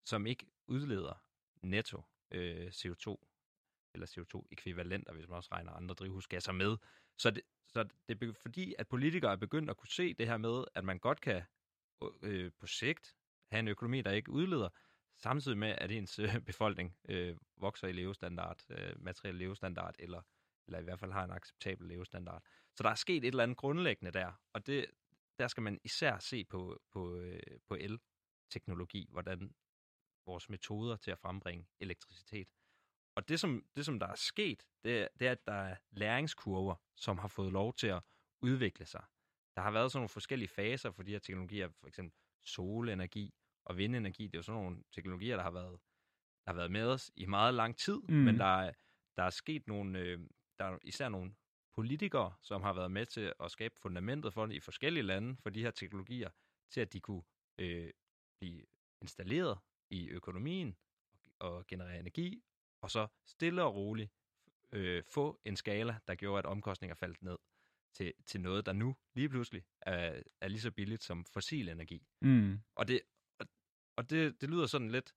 [0.04, 1.24] som ikke udleder
[1.62, 3.16] netto øh, CO2
[3.94, 6.76] eller CO2-ekvivalenter, hvis man også regner andre drivhusgasser med.
[7.18, 10.36] Så det, så det er fordi, at politikere er begyndt at kunne se det her
[10.36, 11.42] med, at man godt kan
[12.22, 13.16] øh, på sigt
[13.50, 14.68] have en økonomi, der ikke udleder,
[15.16, 20.22] samtidig med, at ens øh, befolkning øh, vokser i levestandard, øh, materiel levestandard, eller,
[20.66, 22.42] eller i hvert fald har en acceptabel levestandard.
[22.74, 24.86] Så der er sket et eller andet grundlæggende der, og det,
[25.38, 29.54] der skal man især se på, på, øh, på el-teknologi, hvordan
[30.26, 32.48] vores metoder til at frembringe elektricitet.
[33.14, 36.76] Og det som, det, som der er sket, det, det er, at der er læringskurver,
[36.96, 38.02] som har fået lov til at
[38.42, 39.04] udvikle sig.
[39.56, 43.34] Der har været sådan nogle forskellige faser for de her teknologier, for eksempel solenergi
[43.64, 44.24] og vindenergi.
[44.26, 45.80] Det er jo sådan nogle teknologier, der har været,
[46.44, 48.14] der har været med os i meget lang tid, Mm.
[48.14, 48.72] men der er,
[49.16, 50.20] der er sket nogle, øh,
[50.58, 51.34] der er især nogle
[51.74, 55.50] politikere, som har været med til at skabe fundamentet for det i forskellige lande, for
[55.50, 56.30] de her teknologier,
[56.70, 57.22] til at de kunne
[57.58, 57.90] øh,
[58.40, 58.62] blive
[59.00, 59.58] installeret
[59.90, 60.76] i økonomien
[61.38, 62.42] og generere energi,
[62.80, 64.10] og så stille og roligt
[64.72, 67.38] øh, få en skala, der gjorde, at omkostninger faldt ned
[67.94, 72.06] til, til noget, der nu lige pludselig er, er lige så billigt som fossil energi.
[72.20, 72.58] Mm.
[72.74, 73.00] Og det,
[73.38, 73.46] og,
[73.96, 75.14] og det, det lyder sådan lidt,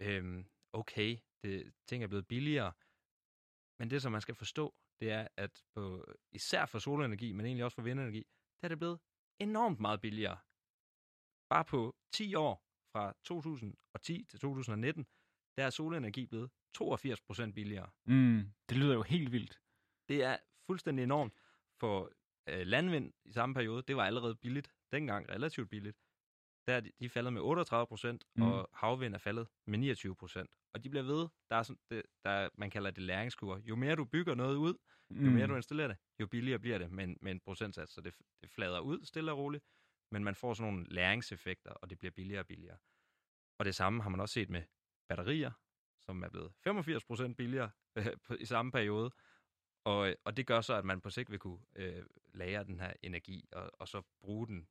[0.00, 2.72] øhm, okay, det, ting er blevet billigere,
[3.78, 7.64] men det, som man skal forstå, det er, at på, især for solenergi, men egentlig
[7.64, 8.22] også for vindenergi,
[8.60, 8.98] der er det blevet
[9.38, 10.38] enormt meget billigere.
[11.48, 15.06] Bare på 10 år, fra 2010 til 2019,
[15.56, 17.90] der er solenergi blevet 82 procent billigere.
[18.04, 18.52] Mm.
[18.68, 19.60] Det lyder jo helt vildt.
[20.08, 21.34] Det er fuldstændig enormt.
[21.80, 22.12] For
[22.48, 25.96] øh, landvind i samme periode, det var allerede billigt, dengang relativt billigt.
[26.66, 28.42] Der er de, de er faldet med 38 procent, Mm.
[28.42, 28.48] mm.
[28.52, 30.50] og havvind er faldet med 29 procent.
[30.74, 31.28] Og de bliver ved.
[31.50, 33.58] Der er sådan, det, der, er- man kalder det læringskurver.
[33.58, 34.74] Jo mere du bygger noget ud,
[35.10, 37.92] jo mere du installerer det, jo billigere bliver det med, med en procentsats.
[37.92, 39.64] Så det, det flader ud stille og roligt,
[40.10, 42.78] men man får sådan nogle læringseffekter, og det bliver billigere og billigere.
[43.58, 44.62] Og det samme har man også set med
[45.08, 45.50] batterier,
[46.00, 49.10] som er blevet 85 procent billigere øh, på, i samme periode.
[49.90, 52.02] Og, og det gør så, at man på sigt vil kunne øh,
[52.34, 54.68] lagre den her energi, og, og så bruge den,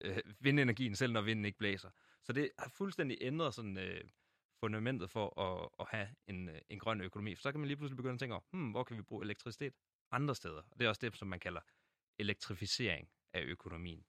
[0.00, 1.90] øh, vindenergien, selv når vinden ikke blæser.
[2.22, 4.04] Så det har fuldstændig ændret sådan, øh,
[4.60, 7.34] fundamentet for at, at have en, øh, en grøn økonomi.
[7.34, 9.24] For så kan man lige pludselig begynde at tænke over, hmm, hvor kan vi bruge
[9.24, 9.74] elektricitet
[10.10, 10.62] andre steder?
[10.70, 11.60] Og det er også det, som man kalder
[12.18, 14.04] elektrificering af økonomien.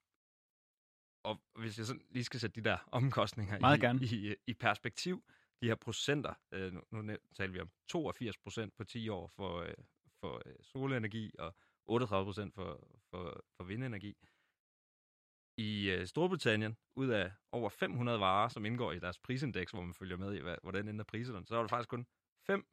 [1.22, 4.00] Og hvis jeg sådan lige skal sætte de der omkostninger Meget i, gerne.
[4.02, 5.24] i, i perspektiv,
[5.60, 9.60] de her procenter, øh, nu, nu taler vi om 82 procent på 10 år for,
[9.60, 9.74] øh,
[10.20, 11.54] for øh, solenergi og
[11.86, 14.16] 38 procent for, for, for vindenergi.
[15.56, 19.94] i øh, Storbritannien, ud af over 500 varer, som indgår i deres prisindeks, hvor man
[19.94, 22.06] følger med i, hvad, hvordan ender priserne, så var der faktisk kun
[22.46, 22.66] fem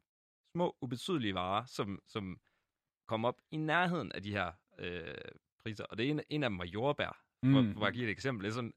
[0.55, 2.39] små, ubetydelige varer, som, som
[3.07, 5.15] kom op i nærheden af de her øh,
[5.59, 5.85] priser.
[5.85, 7.73] Og det ene, en af dem var jordbær, for, Mm.
[7.73, 8.43] for at give et eksempel.
[8.43, 8.73] Det er sådan,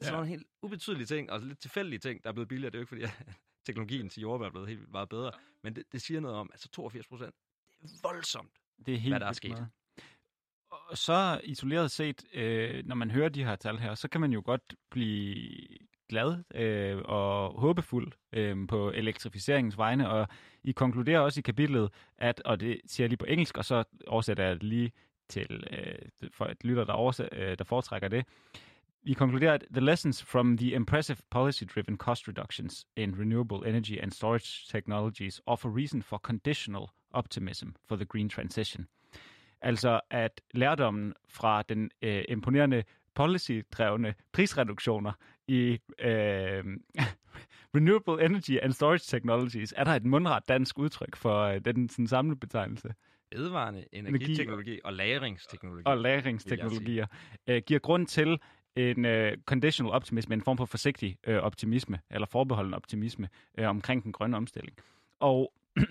[0.00, 0.04] ja.
[0.04, 2.70] sådan nogle helt ubetydelige ting, og lidt tilfældige ting, der er blevet billigere.
[2.70, 5.76] Det er jo ikke fordi, at teknologien til jordbær er blevet helt meget bedre, men
[5.76, 7.49] det, det siger noget om, altså 82 procent, er
[8.02, 8.52] voldsomt.
[8.86, 9.50] Det er helt hvad der er sket.
[9.50, 9.68] meget.
[10.70, 14.32] Og så isoleret set, øh, når man hører de her tal her, så kan man
[14.32, 15.66] jo godt blive
[16.08, 20.28] glad øh, og håbefuld øh, på elektrificeringens vegne, og
[20.64, 23.84] I konkluderer også i kapitlet, at, og det siger jeg lige på engelsk, og så
[24.06, 24.92] oversætter jeg det lige
[25.28, 28.24] til øh, for et lytter, der, oversæt, øh, der foretrækker det.
[29.02, 34.12] Vi konkluderer, at the lessons from the impressive policy-driven cost reductions in renewable energy and
[34.12, 38.86] storage technologies offer reason for conditional optimism for the green transition.
[39.62, 45.12] Altså at lærdommen fra den øh, imponerende policy-drevne prisreduktioner
[45.48, 46.64] i øh,
[47.76, 52.06] renewable energy and storage technologies, er der et mundret dansk udtryk for øh, den sådan,
[52.06, 52.94] samlede betegnelse.
[53.32, 55.82] Vedvarende energiteknologi og lagringsteknologi.
[55.86, 57.06] Og lagringsteknologier
[57.46, 58.38] øh, giver grund til
[58.76, 64.04] en øh, conditional optimisme, en form for forsigtig øh, optimisme, eller forbeholden optimisme øh, omkring
[64.04, 64.76] den grønne omstilling.
[65.20, 65.52] Og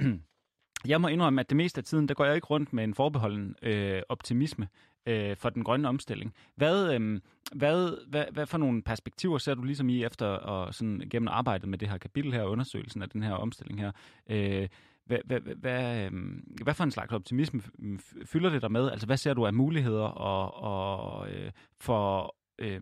[0.87, 2.93] jeg må indrømme, at det meste af tiden, der går jeg ikke rundt med en
[2.93, 4.67] forbeholden øh, optimisme
[5.05, 6.33] øh, for den grønne omstilling.
[6.55, 7.19] Hvad, øh,
[7.55, 11.69] hvad, hvad, hvad for nogle perspektiver ser du ligesom i efter og sådan, gennem arbejdet
[11.69, 13.91] med det her kapitel her, undersøgelsen af den her omstilling her?
[14.29, 14.67] Øh,
[15.05, 18.91] hvad, hvad, hvad, hvad, øhm, hvad for en slags optimisme mm, fylder det der med?
[18.91, 22.81] Altså, hvad ser du af muligheder og, og øh, for øh,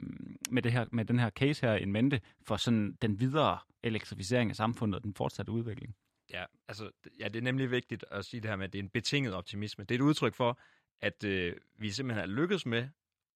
[0.52, 4.50] med, det her, med den her case her i mente for sådan den videre elektrificering
[4.50, 5.96] af samfundet og den fortsatte udvikling?
[6.30, 8.84] Ja, altså, ja, det er nemlig vigtigt at sige det her med, at det er
[8.84, 9.84] en betinget optimisme.
[9.84, 10.60] Det er et udtryk for,
[11.02, 12.90] at øh, vi simpelthen har lykkedes med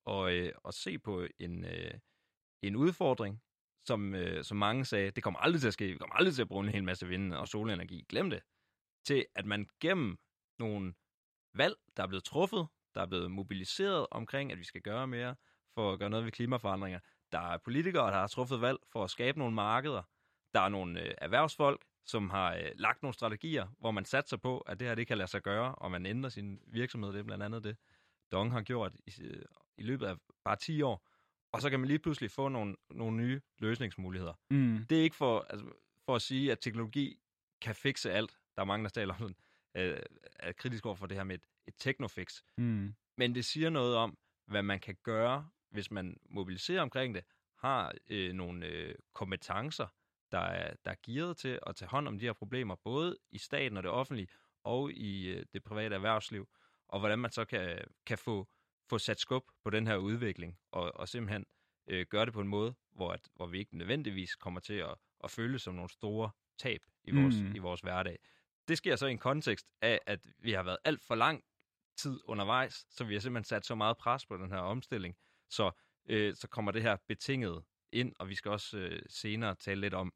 [0.07, 1.93] at, øh, at se på en, øh,
[2.61, 3.41] en udfordring,
[3.85, 6.41] som, øh, som mange sagde, det kommer aldrig til at ske, vi kommer aldrig til
[6.41, 8.05] at bruge en hel masse vind- og solenergi.
[8.09, 8.41] Glem det.
[9.05, 10.17] Til at man gennem
[10.59, 10.93] nogle
[11.53, 15.35] valg, der er blevet truffet, der er blevet mobiliseret omkring, at vi skal gøre mere
[15.73, 16.99] for at gøre noget ved klimaforandringer.
[17.31, 20.03] Der er politikere, der har truffet valg for at skabe nogle markeder.
[20.53, 24.57] Der er nogle øh, erhvervsfolk, som har øh, lagt nogle strategier, hvor man satser på,
[24.57, 27.13] at det her det kan lade sig gøre, og man ændrer sin virksomhed.
[27.13, 27.77] Det er blandt andet det,
[28.31, 29.41] Dong har gjort i, øh,
[29.77, 31.07] i løbet af bare 10 år.
[31.51, 34.33] Og så kan man lige pludselig få nogle, nogle nye løsningsmuligheder.
[34.49, 34.85] Mm.
[34.89, 35.65] Det er ikke for, altså,
[36.05, 37.19] for at sige, at teknologi
[37.61, 38.37] kan fikse alt.
[38.55, 39.35] Der er mange, der taler om sådan,
[39.75, 39.99] øh,
[40.39, 42.41] er kritisk over for det her med et, et technofix.
[42.57, 42.93] Mm.
[43.17, 47.23] Men det siger noget om, hvad man kan gøre, hvis man mobiliserer omkring det,
[47.57, 49.87] har øh, nogle øh, kompetencer,
[50.31, 53.37] der er, der er gearet til at tage hånd om de her problemer, både i
[53.37, 54.27] staten og det offentlige,
[54.63, 56.49] og i øh, det private erhvervsliv,
[56.87, 58.47] og hvordan man så kan, kan få,
[58.89, 61.45] få sat skub på den her udvikling, og, og simpelthen
[61.87, 64.95] øh, gøre det på en måde, hvor, at, hvor vi ikke nødvendigvis kommer til at,
[65.23, 67.55] at føle som nogle store tab i vores, Mm.
[67.55, 68.19] i vores hverdag.
[68.67, 71.43] Det sker så i en kontekst af, at vi har været alt for lang
[71.97, 75.15] tid undervejs, så vi har simpelthen sat så meget pres på den her omstilling,
[75.49, 75.71] så,
[76.09, 77.63] øh, så kommer det her betinget
[77.93, 80.13] ind, og vi skal også øh, senere tale lidt om,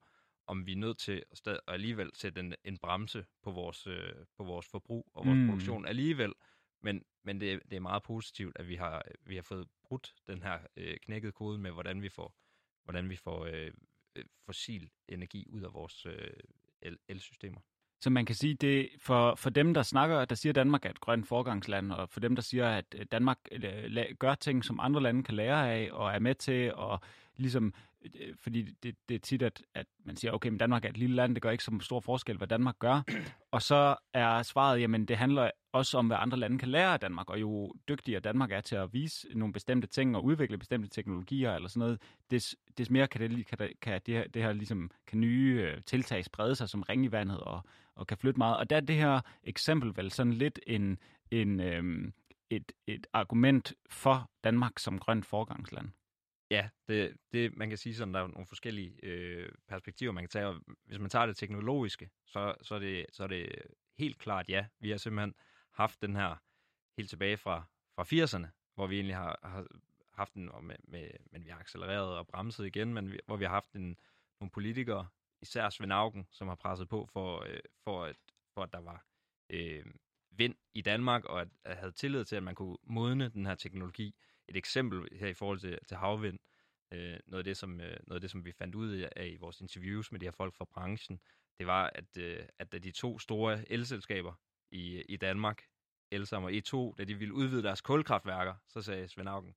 [0.48, 3.88] om vi er nødt til at, stad- at alligevel sætte en, en bremse på vores,
[3.88, 5.48] øh, på vores forbrug og vores Mm.
[5.48, 6.34] produktion alligevel.
[6.82, 10.44] Men, men det, det er meget positivt, at vi har, vi har fået brudt den
[10.44, 12.36] her øh, knækkede kode med, hvordan vi får,
[12.84, 13.72] hvordan vi får øh,
[14.16, 16.28] øh, fossil energi ud af vores øh,
[16.82, 17.60] el- elsystemer.
[18.02, 20.90] Så man kan sige, det for, for dem, der snakker, der siger, at Danmark er
[20.90, 25.02] et grønt forgangsland, og for dem, der siger, at Danmark øh, gør ting, som andre
[25.02, 27.00] lande kan lære af, og er med til, og
[27.38, 27.74] ligesom,
[28.06, 30.98] øh, fordi det, det er tit, at, at man siger, okay, men Danmark er et
[30.98, 33.02] lille land, det gør ikke så stor forskel, hvad Danmark gør.
[33.52, 37.00] Og så er svaret, jamen det handler også om, hvad andre lande kan lære af
[37.00, 40.90] Danmark, og jo dygtigere Danmark er til at vise nogle bestemte ting og udvikle bestemte
[40.90, 44.42] teknologier eller sådan noget, des, des mere kan, det, kan, det, kan det her, det
[44.42, 47.62] her ligesom, kan nye øh, tiltag sprede sig som ring i vandet og,
[47.96, 48.58] og kan flytte meget.
[48.58, 50.98] Og der er det her eksempel vel sådan lidt en,
[51.32, 52.14] en, øhm,
[52.50, 55.90] et, et argument for Danmark som grønt forgangsland.
[56.52, 60.30] Ja, det, det, man kan sige sådan, der er nogle forskellige øh, perspektiver, man kan
[60.30, 60.48] tage.
[60.48, 63.50] Og hvis man tager det teknologiske, så, så, er det, så er det
[63.98, 64.66] helt klart ja.
[64.80, 65.36] Vi har simpelthen
[65.72, 66.36] haft den her
[66.98, 67.64] helt tilbage fra,
[67.96, 69.68] fra 80'erne, hvor vi egentlig har, har
[70.14, 73.38] haft den, og med, med, men vi har accelereret og bremset igen, men vi, hvor
[73.38, 73.98] vi har haft en,
[74.40, 75.08] nogle politikere,
[75.42, 78.16] især Svend Augen, som har presset på for, øh, for, at,
[78.54, 79.06] for at der var
[79.50, 79.86] øh,
[80.32, 83.56] vind i Danmark, og at, at havde tillid til, at man kunne modne den her
[83.56, 84.16] teknologi.
[84.48, 86.40] Et eksempel her i forhold til, til havvind,
[86.94, 89.38] øh, noget, af det, som, øh, noget af det, som vi fandt ud af i
[89.38, 91.20] vores interviews med de her folk fra branchen,
[91.60, 94.34] det var, at, øh, at da de to store elselskaber
[94.72, 95.64] i, i Danmark,
[96.12, 99.56] Elsam og E2, da de ville udvide deres kulkraftværker, så sagde Svend Augen,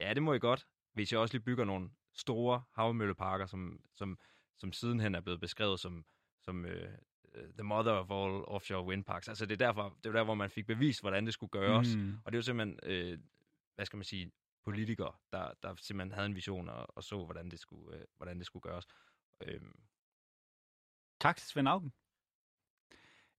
[0.00, 4.18] ja, det må I godt, hvis jeg også lige bygger nogle store havmølleparker, som, som,
[4.56, 6.04] som sidenhen er blevet beskrevet som,
[6.42, 6.92] som øh,
[7.34, 9.28] øh, the mother of all offshore wind parks.
[9.28, 11.96] Altså det er derfor, det er der, hvor man fik bevist, hvordan det skulle gøres.
[11.96, 12.18] Mm.
[12.24, 13.18] Og det er jo simpelthen, øh,
[13.74, 14.32] hvad skal man sige,
[14.64, 18.38] politikere, der, der simpelthen havde en vision og, og så, hvordan det skulle, øh, hvordan
[18.38, 18.86] det skulle gøres.
[19.40, 19.84] Øhm,
[21.20, 21.92] Tak til Svend Augen.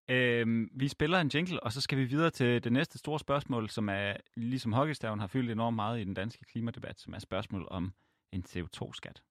[0.10, 3.70] Øhm, vi spiller en jingle, og så skal vi videre til det næste store spørgsmål,
[3.70, 7.68] som er, ligesom hockeystaven har fyldt enormt meget i den danske klimadebat, som er spørgsmål
[7.72, 7.94] om
[8.32, 9.22] en CO2-skat.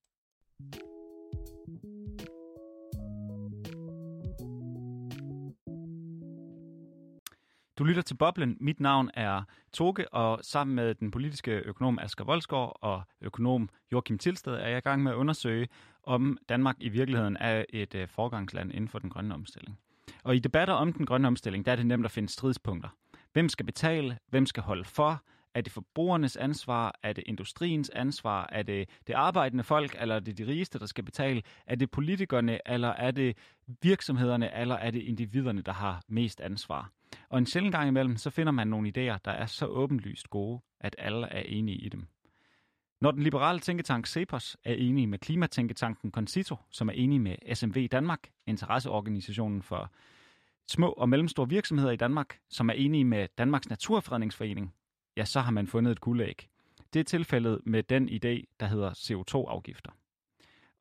[7.78, 8.56] Du lytter til Boblen.
[8.60, 14.18] Mit navn er Toge, og sammen med den politiske økonom Asger Voldsgaard og økonom Joachim
[14.18, 15.68] Tilsted er jeg i gang med at undersøge,
[16.02, 19.78] om Danmark i virkeligheden er et øh, forgangsland inden for den grønne omstilling.
[20.24, 22.88] Og i debatter om den grønne omstilling, der er det nemt at finde stridspunkter.
[23.32, 24.18] Hvem skal betale?
[24.30, 25.22] Hvem skal holde for?
[25.54, 26.94] Er det forbrugernes ansvar?
[27.02, 28.48] Er det industriens ansvar?
[28.52, 31.42] Er det det arbejdende folk, eller er det de rigeste, der skal betale?
[31.66, 33.36] Er det politikerne, eller er det
[33.82, 36.90] virksomhederne, eller er det individerne, der har mest ansvar?
[37.28, 40.60] Og en sjældent gang imellem, så finder man nogle idéer, der er så åbenlyst gode,
[40.80, 42.06] at alle er enige i dem.
[43.00, 47.88] Når den liberale tænketank CEPOS er enige med klimatænketanken Concito, som er enige med SMV
[47.88, 49.92] Danmark, interesseorganisationen for
[50.68, 54.74] små og mellemstore virksomheder i Danmark, som er enige med Danmarks Naturfredningsforening,
[55.16, 56.48] ja, så har man fundet et guldæg.
[56.92, 59.90] Det er tilfældet med den idé, der hedder CO2-afgifter.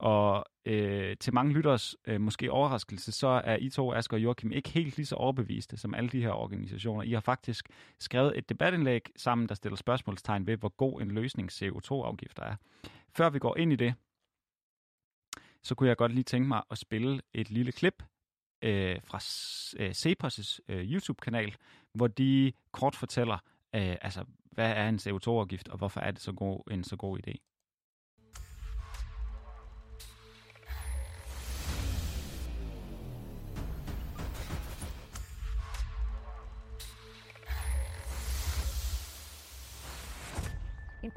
[0.04, 4.52] Og øh, til mange lytters øh, måske overraskelse, så er I to, Asger og Joachim,
[4.52, 7.04] ikke helt lige så overbeviste som alle de her organisationer.
[7.04, 11.52] I har faktisk skrevet et debatindlæg sammen, der stiller spørgsmålstegn ved, hvor god en løsning
[11.52, 12.56] CO2-afgifter er.
[13.10, 13.94] Før vi går ind i det,
[15.62, 18.04] så kunne jeg godt lige tænke mig at spille et lille klip
[18.62, 19.20] øh, fra
[19.84, 21.56] øh, Cepos' øh, YouTube-kanal,
[21.94, 23.38] hvor de kort fortæller,
[23.76, 27.20] øh, altså, hvad er en CO2-afgift, og hvorfor er det så god, en så god
[27.28, 27.53] idé.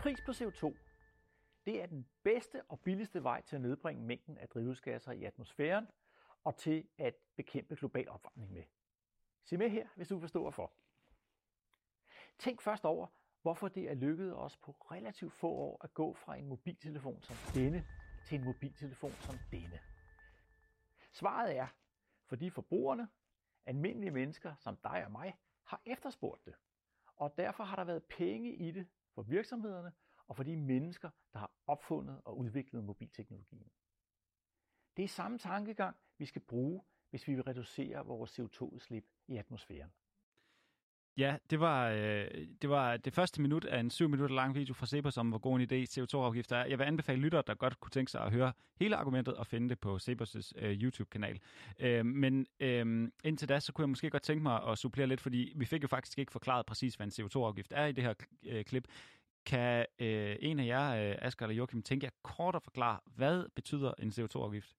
[0.06, 0.76] Pris på CO2,
[1.64, 5.88] det er den bedste og billigste vej til at nedbringe mængden af drivhusgasser i atmosfæren
[6.44, 8.62] og til at bekæmpe global opvarmning med.
[9.44, 10.72] Se med her, hvis du forstår hvorfor.
[12.38, 13.06] Tænk først over,
[13.42, 17.36] hvorfor det er lykkedes os på relativt få år at gå fra en mobiltelefon som
[17.54, 17.84] denne
[18.26, 19.80] til en mobiltelefon som denne.
[21.12, 21.66] Svaret er,
[22.26, 23.08] fordi forbrugerne,
[23.64, 26.54] almindelige mennesker som dig og mig, har efterspurgt det.
[27.16, 29.92] Og derfor har der været penge i det for virksomhederne
[30.28, 33.70] og for de mennesker, der har opfundet og udviklet mobilteknologien.
[34.96, 39.92] Det er samme tankegang, vi skal bruge, hvis vi vil reducere vores CO2-udslip i atmosfæren.
[41.18, 42.28] Ja, det var, øh,
[42.62, 45.38] det var det første minut af en syv minutter lang video fra Cepos om, hvor
[45.38, 46.66] god en idé CO2-afgifter er.
[46.66, 49.68] Jeg vil anbefale lyttere, der godt kunne tænke sig at høre hele argumentet og finde
[49.68, 51.40] det på Cepos' øh, YouTube-kanal.
[51.78, 55.20] Øh, men øh, indtil da, så kunne jeg måske godt tænke mig at supplere lidt,
[55.20, 58.14] fordi vi fik jo faktisk ikke forklaret præcis, hvad en CO2-afgift er i det her
[58.46, 58.88] øh, klip.
[59.46, 63.44] Kan øh, en af jer, øh, Asger eller Joachim, tænke jer kort at forklare, hvad
[63.54, 64.76] betyder en CO2-afgift?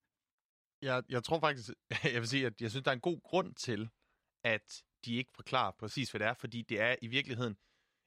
[0.81, 1.69] Jeg, jeg tror faktisk,
[2.13, 3.89] jeg vil sige, at jeg synes, der er en god grund til,
[4.43, 7.57] at de ikke forklarer præcis, hvad det er, fordi det er i virkeligheden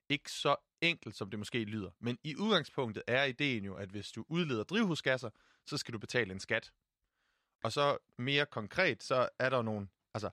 [0.09, 1.90] ikke så enkelt, som det måske lyder.
[1.98, 5.31] Men i udgangspunktet er ideen jo, at hvis du udleder drivhusgasser,
[5.66, 6.72] så skal du betale en skat.
[7.62, 10.31] Og så mere konkret, så er der nogle altså,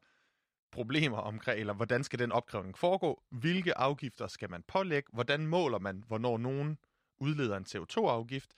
[0.71, 3.23] problemer omkring, eller hvordan skal den opkrævning foregå?
[3.29, 5.09] Hvilke afgifter skal man pålægge?
[5.13, 6.77] Hvordan måler man, hvornår nogen
[7.17, 8.53] udleder en CO2-afgift?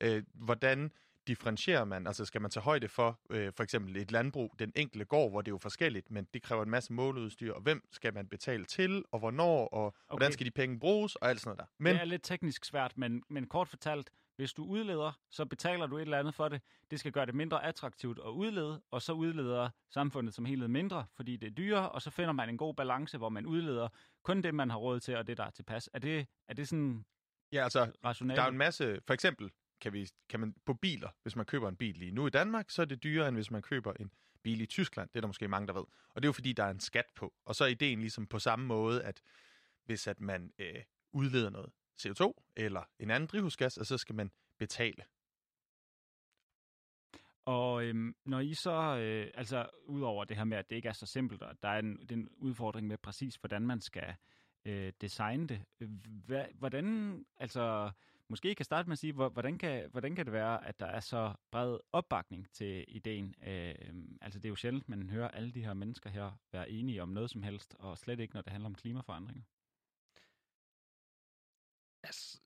[0.00, 0.92] Øh, hvordan
[1.26, 2.06] differentierer man?
[2.06, 5.40] Altså skal man tage højde for øh, for eksempel et landbrug, den enkelte gård, hvor
[5.40, 8.64] det er jo forskelligt, men det kræver en masse måleudstyr, og hvem skal man betale
[8.64, 9.96] til, og hvornår, og okay.
[10.08, 11.64] hvordan skal de penge bruges, og alt sådan noget der.
[11.78, 11.94] Men...
[11.94, 15.96] Det er lidt teknisk svært, men, men kort fortalt, hvis du udleder, så betaler du
[15.96, 16.60] et eller andet for det.
[16.90, 21.04] Det skal gøre det mindre attraktivt at udlede, og så udleder samfundet som helhed mindre,
[21.16, 23.88] fordi det er dyrere, og så finder man en god balance, hvor man udleder
[24.22, 25.90] kun det, man har råd til, og det, der er tilpas.
[25.92, 27.04] Er det, er det sådan
[27.52, 28.36] Ja, altså, rationelt?
[28.36, 29.50] der er en masse, for eksempel,
[29.82, 32.70] kan, vi, kan man på biler, hvis man køber en bil lige nu i Danmark,
[32.70, 34.10] så er det dyrere, end hvis man køber en
[34.42, 35.08] bil i Tyskland.
[35.08, 35.84] Det er der måske mange, der ved.
[36.14, 37.34] Og det er jo fordi, der er en skat på.
[37.44, 39.22] Og så er ideen ligesom på samme måde, at
[39.84, 45.04] hvis at man øh, udleder noget CO2 eller en anden drivhusgas, så skal man betale.
[47.44, 50.92] Og øhm, når I så, øh, altså udover det her med, at det ikke er
[50.92, 54.14] så simpelt, og der er en, den udfordring med præcis, hvordan man skal
[54.64, 55.88] øh, designe det, øh,
[56.26, 57.90] hva, hvordan, altså
[58.32, 61.00] måske kan starte med at sige, hvordan kan, hvordan kan det være, at der er
[61.00, 63.34] så bred opbakning til ideen?
[63.46, 63.74] Øh,
[64.20, 67.08] altså det er jo sjældent, man hører alle de her mennesker her være enige om
[67.08, 69.42] noget som helst, og slet ikke, når det handler om klimaforandringer.
[72.02, 72.40] Altså,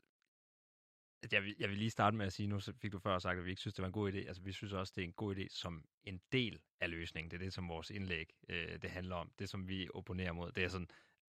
[1.32, 3.44] jeg, vil, jeg vil lige starte med at sige, nu fik du før sagt, at
[3.44, 4.16] vi ikke synes, det var en god idé.
[4.16, 7.30] Altså, vi synes også, det er en god idé som en del af løsningen.
[7.30, 9.32] Det er det, som vores indlæg øh, det handler om.
[9.38, 10.88] Det, som vi opponerer mod, det er sådan,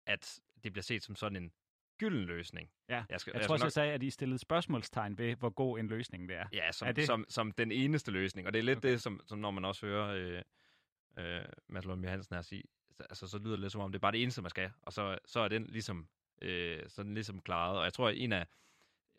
[0.05, 1.51] at det bliver set som sådan en
[1.97, 2.69] gylden løsning.
[2.89, 3.65] Ja, jeg, skal, jeg, jeg tror også, nok...
[3.65, 6.47] jeg sagde, at I stillede spørgsmålstegn ved, hvor god en løsning det er.
[6.53, 7.05] Ja, som, er det?
[7.05, 8.47] som, som den eneste løsning.
[8.47, 8.89] Og det er lidt okay.
[8.89, 10.41] det, som, som når man også hører øh,
[11.17, 12.63] øh, Mads Lund Hansen her sige,
[12.99, 14.71] altså, så lyder det lidt som om, det er bare det eneste, man skal.
[14.81, 16.07] Og så, så er den ligesom,
[16.41, 17.77] øh, så den ligesom klaret.
[17.77, 18.47] Og jeg tror, at en af,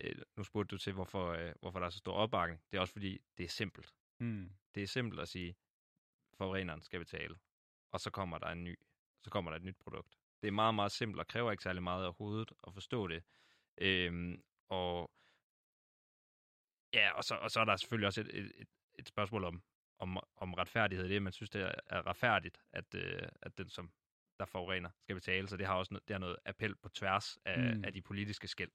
[0.01, 2.61] øh, nu spurgte du til, hvorfor, øh, hvorfor der er så stor opbakning.
[2.71, 3.93] Det er også fordi, det er simpelt.
[4.19, 4.51] Mm.
[4.75, 5.55] Det er simpelt at sige,
[6.37, 7.35] forureneren skal betale.
[7.91, 8.79] Og så kommer der en ny,
[9.21, 10.18] så kommer der et nyt produkt.
[10.41, 13.23] Det er meget, meget simpelt og kræver ikke særlig meget af hovedet at forstå det.
[13.77, 15.11] Øhm, og
[16.93, 18.67] ja, og så, og så er der selvfølgelig også et, et,
[18.99, 19.63] et spørgsmål om,
[19.99, 21.09] om, om retfærdighed.
[21.09, 23.91] Det man synes, det er, retfærdigt, at, øh, at den, som
[24.39, 25.47] der forurener, skal betale.
[25.47, 27.83] Så det har også noget, det har noget appel på tværs af, mm.
[27.83, 28.71] af de politiske skæld.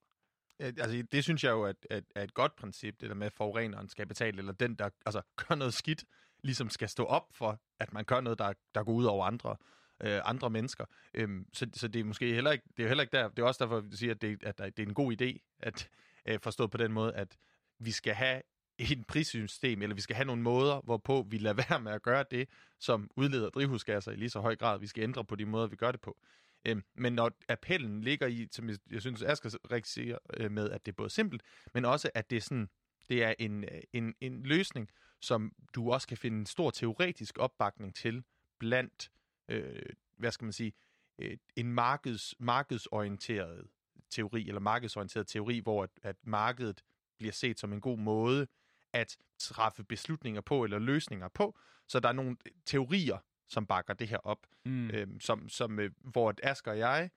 [0.59, 3.33] Altså, det synes jeg jo er, er, er et godt princip, det der med, at
[3.33, 6.05] forureneren skal betale, eller den, der altså, gør noget skidt,
[6.43, 9.57] ligesom skal stå op for, at man gør noget, der, der går ud over andre
[10.05, 10.85] øh, andre mennesker.
[11.15, 13.47] Øhm, så, så det er måske heller ikke, det er heller ikke der, det er
[13.47, 15.89] også derfor, vi siger, at det, at det er en god idé, at
[16.27, 17.37] øh, forstå på den måde, at
[17.79, 18.43] vi skal have
[18.79, 22.25] et prissystem, eller vi skal have nogle måder, hvorpå vi lader være med at gøre
[22.31, 22.49] det,
[22.81, 24.79] som udleder drivhusgasser i lige så høj grad.
[24.79, 26.19] Vi skal ændre på de måder, vi gør det på.
[26.65, 30.71] Øhm, men når appellen ligger i, som jeg, jeg synes, Asger rigtig siger øh, med,
[30.71, 31.43] at det er både simpelt,
[31.75, 32.69] men også, at det er sådan,
[33.09, 34.91] det er en, øh, en, en løsning,
[35.21, 38.25] som du også kan finde en stor teoretisk opbakning til
[38.59, 39.11] blandt
[39.49, 39.83] øh,
[40.17, 40.73] hvad skal man sige,
[41.19, 43.67] øh, en markeds, markedsorienteret
[44.11, 46.83] teori, eller markedsorienteret teori, hvor at, at markedet
[47.19, 48.47] bliver set som en god måde
[48.93, 51.59] at træffe beslutninger på, eller løsninger på.
[51.89, 52.37] Så der er nogle
[52.67, 53.19] teorier,
[53.49, 54.91] som bakker det her op, mm.
[54.91, 57.11] øh, som, som, øh, hvor Asger og jeg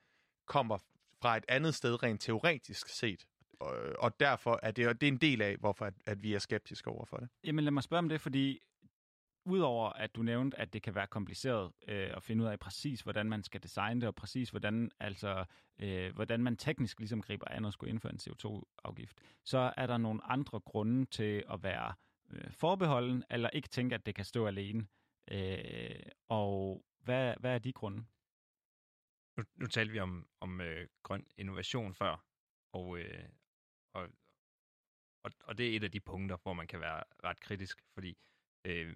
[0.46, 0.78] kommer
[1.22, 3.26] fra et andet sted rent teoretisk set,
[3.60, 6.40] og, og derfor er det, det er en del af, hvorfor at, at vi er
[6.40, 7.30] skeptiske over for det.
[7.44, 8.60] Jamen lad mig spørge om det, fordi
[9.48, 13.02] udover at du nævnte, at det kan være kompliceret øh, at finde ud af præcis,
[13.02, 15.46] hvordan man skal designe det, og præcis hvordan, altså,
[15.80, 19.98] øh, hvordan man teknisk ligesom griber an og skulle indføre en CO2-afgift, så er der
[19.98, 21.94] nogle andre grunde til at være
[22.30, 24.88] øh, forbeholden, eller ikke tænke, at det kan stå alene.
[25.32, 28.06] Øh, og hvad, hvad er de grunde?
[29.38, 32.26] Nu, nu talte vi om, om øh, grøn innovation før,
[32.74, 33.30] og, øh,
[33.94, 34.10] og,
[35.24, 38.18] og, og det er et af de punkter, hvor man kan være ret kritisk, fordi
[38.66, 38.96] øh,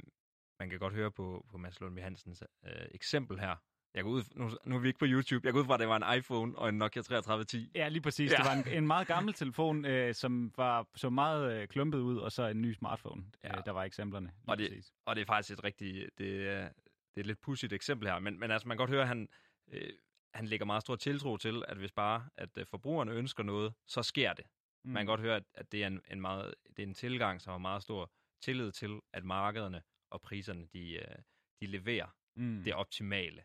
[0.62, 3.56] man kan godt høre på, på Mads Lundby Hansens øh, eksempel her.
[3.94, 5.46] Jeg går ud, nu, nu er vi ikke på YouTube.
[5.46, 7.72] Jeg går ud fra, at det var en iPhone og en Nokia 3310.
[7.76, 8.32] Ja, lige præcis.
[8.32, 8.38] Ja.
[8.38, 12.18] Det var en, en meget gammel telefon, øh, som var så meget øh, klumpet ud,
[12.18, 13.24] og så en ny smartphone.
[13.44, 13.58] Ja.
[13.58, 14.32] Øh, der var eksemplerne.
[14.48, 16.10] Og det, og det er faktisk et rigtig...
[16.18, 18.20] Det, er, det er et lidt pudsigt eksempel her.
[18.20, 19.30] Men, men altså, man kan godt høre, at han,
[19.72, 19.90] øh,
[20.34, 24.04] han lægger meget stor tiltro til, at hvis bare at øh, forbrugerne ønsker noget, så
[24.04, 24.46] sker det.
[24.84, 24.92] Mm.
[24.92, 27.42] Man kan godt høre, at, at det, er en, en meget, det er en tilgang,
[27.42, 29.82] som har meget stor tillid til, at markederne
[30.12, 31.16] og priserne, de, øh,
[31.62, 32.64] de leverer mm.
[32.64, 33.44] det optimale.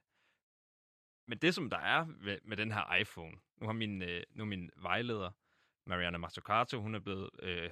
[1.28, 4.44] Men det, som der er med, med den her iPhone, nu har min, øh, nu
[4.44, 5.30] min vejleder,
[5.86, 7.70] Mariana Mazzucato, hun er blevet øh,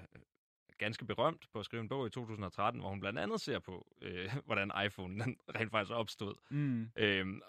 [0.78, 3.96] ganske berømt på at skrive en bog i 2013, hvor hun blandt andet ser på,
[4.00, 6.34] øh, hvordan iPhone den rent faktisk opstod.
[6.50, 6.90] Mm.
[6.96, 7.42] Øhm,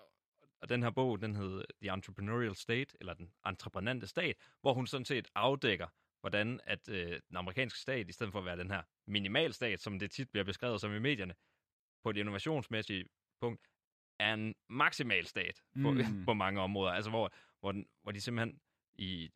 [0.61, 4.87] og den her bog, den hed The Entrepreneurial State, eller den entreprenante stat, hvor hun
[4.87, 5.87] sådan set afdækker,
[6.25, 9.99] hvordan at øh, den amerikanske stat, i stedet for at være den her minimalstat, som
[9.99, 11.33] det tit bliver beskrevet som i medierne,
[12.03, 13.05] på det innovationsmæssige
[13.41, 13.67] punkt,
[14.19, 15.99] er en maksimal stat på, mm.
[16.25, 16.91] på mange områder.
[16.91, 18.59] Altså hvor, hvor, den, hvor de simpelthen
[18.95, 19.29] i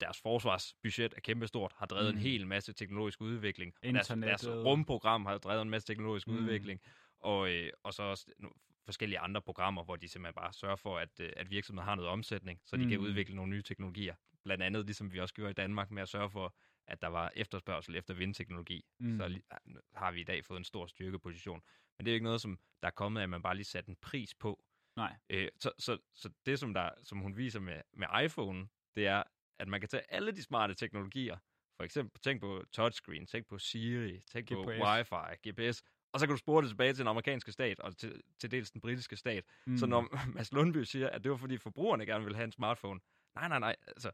[0.00, 2.18] deres forsvarsbudget er kæmpestort, har drevet mm.
[2.18, 3.74] en hel masse teknologisk udvikling.
[3.82, 6.36] Deres, deres rumprogram har drevet en masse teknologisk mm.
[6.36, 6.80] udvikling.
[7.20, 8.32] Og, øh, og så også
[8.84, 12.10] forskellige andre programmer, hvor de simpelthen bare sørger for, at, øh, at virksomheder har noget
[12.10, 12.88] omsætning, så de mm.
[12.88, 14.14] kan udvikle nogle nye teknologier.
[14.48, 16.54] Blandt andet, ligesom vi også gjorde i Danmark, med at sørge for,
[16.86, 18.84] at der var efterspørgsel efter vindteknologi.
[19.00, 19.18] Mm.
[19.18, 19.40] Så
[19.94, 21.62] har vi i dag fået en stor styrkeposition.
[21.98, 23.64] Men det er jo ikke noget, som der er kommet af, at man bare lige
[23.64, 24.64] satte en pris på.
[24.96, 25.16] Nej.
[25.30, 29.22] Øh, så, så, så det, som, der, som hun viser med, med iPhone, det er,
[29.58, 31.36] at man kan tage alle de smarte teknologier,
[31.76, 34.54] for eksempel tænk på touchscreen, tænk på Siri, tænk GPS.
[34.54, 35.82] på Wi-Fi, GPS,
[36.12, 38.70] og så kan du spore det tilbage til den amerikanske stat, og til, til dels
[38.70, 39.44] den britiske stat.
[39.66, 39.76] Mm.
[39.76, 43.00] Så når Mads Lundby siger, at det var fordi forbrugerne gerne vil have en smartphone,
[43.34, 44.10] nej, nej, nej, altså,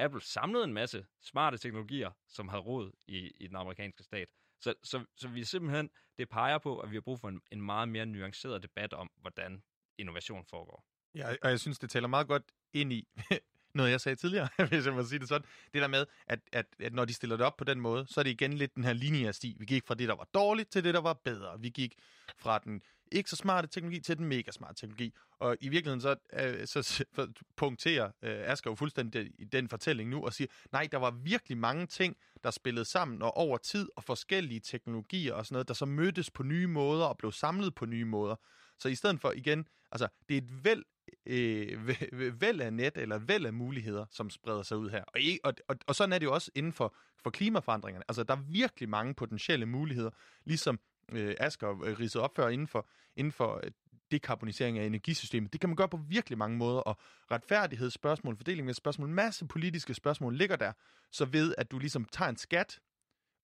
[0.00, 4.28] Apple samlede en masse smarte teknologier, som havde råd i, i den amerikanske stat.
[4.60, 7.62] Så, så, så vi simpelthen, det peger på, at vi har brug for en, en
[7.62, 9.62] meget mere nuanceret debat om, hvordan
[9.98, 10.84] innovation foregår.
[11.14, 12.42] Ja, og jeg synes, det taler meget godt
[12.72, 13.08] ind i,
[13.74, 15.48] noget, jeg sagde tidligere, hvis jeg må sige det sådan.
[15.74, 18.20] Det der med, at, at, at når de stiller det op på den måde, så
[18.20, 19.56] er det igen lidt den her linje sti.
[19.58, 21.60] Vi gik fra det, der var dårligt, til det, der var bedre.
[21.60, 21.94] Vi gik
[22.38, 22.82] fra den
[23.12, 25.14] ikke så smarte teknologi til den mega smarte teknologi.
[25.38, 27.04] Og i virkeligheden så, øh, så
[27.56, 31.58] punkterer øh, Asger jo fuldstændig i den fortælling nu og siger, nej, der var virkelig
[31.58, 35.74] mange ting, der spillede sammen og over tid og forskellige teknologier og sådan noget, der
[35.74, 38.36] så mødtes på nye måder og blev samlet på nye måder.
[38.78, 40.84] Så i stedet for igen, altså det er et væld
[41.26, 45.04] øh, væld af net, eller væld af muligheder, som spreder sig ud her.
[45.04, 48.04] Og, og, og, og sådan er det jo også inden for, for klimaforandringerne.
[48.08, 50.10] Altså, der er virkelig mange potentielle muligheder,
[50.44, 50.80] ligesom
[51.12, 53.70] øh, Asger øh, ridsede op før inden for, inden for øh,
[54.10, 55.52] dekarbonisering af energisystemet.
[55.52, 56.96] Det kan man gøre på virkelig mange måder, og
[57.30, 60.72] retfærdighedsspørgsmål, fordeling af spørgsmål, masse politiske spørgsmål ligger der,
[61.12, 62.80] så ved at du ligesom tager en skat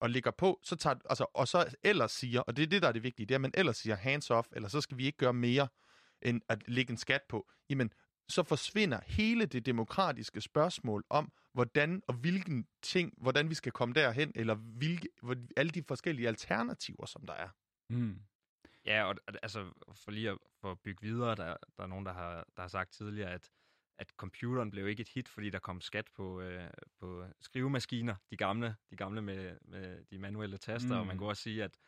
[0.01, 2.89] og ligger på, så tager, altså, og så ellers siger, og det er det, der
[2.89, 5.07] er det vigtige, det er, at man ellers siger hands off, eller så skal vi
[5.07, 5.69] ikke gøre mere,
[6.23, 7.91] end at lægge en skat på, jamen,
[8.29, 13.95] så forsvinder hele det demokratiske spørgsmål om, hvordan og hvilken ting, hvordan vi skal komme
[13.95, 15.09] derhen, eller hvilke,
[15.57, 17.49] alle de forskellige alternativer, som der er.
[17.91, 18.21] Mm.
[18.85, 22.13] Ja, og altså, for lige at for at bygge videre, der, der er nogen, der
[22.13, 23.51] har, der har sagt tidligere, at,
[23.99, 26.71] at computeren blev ikke et hit, fordi der kom skat på, øh,
[27.01, 31.01] på skrivemaskiner, de gamle, de gamle med, med de manuelle taster, mm.
[31.01, 31.79] og man kan også sige, at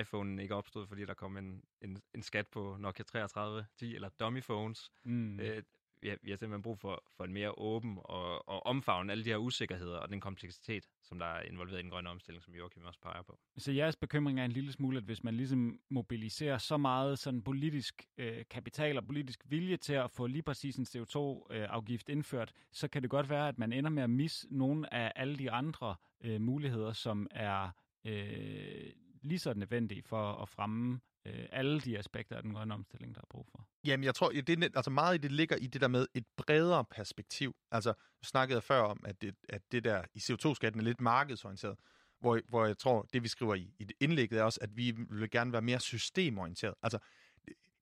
[0.00, 4.42] iPhone ikke opstod, fordi der kom en, en, en skat på Nokia 3310 eller dummy
[4.42, 4.90] phones.
[5.04, 5.40] Mm.
[5.40, 5.62] Øh,
[6.02, 9.24] vi, har, vi har simpelthen brug for, for en mere åben og, og omfavne alle
[9.24, 12.54] de her usikkerheder og den kompleksitet, som der er involveret i den grønne omstilling, som
[12.54, 13.38] Joachim også peger på.
[13.56, 17.42] Så jeres bekymring er en lille smule, at hvis man ligesom mobiliserer så meget sådan
[17.42, 22.52] politisk øh, kapital og politisk vilje til at få lige præcis en CO2-afgift øh, indført,
[22.72, 25.50] så kan det godt være, at man ender med at misse nogle af alle de
[25.50, 27.70] andre øh, muligheder, som er
[28.04, 28.92] øh,
[29.22, 33.20] lige så nødvendige for at fremme øh, alle de aspekter af den grønne omstilling, der
[33.20, 33.64] er brug for.
[33.84, 36.24] Jamen, jeg tror, det er, altså meget i det ligger i det der med et
[36.36, 37.56] bredere perspektiv.
[37.70, 41.76] Altså, vi snakkede før om, at det, at det der i CO2-skatten er lidt markedsorienteret,
[42.20, 44.90] hvor, hvor jeg tror, det vi skriver i, i det indlægget er også, at vi
[45.10, 46.74] vil gerne være mere systemorienteret.
[46.82, 46.98] Altså,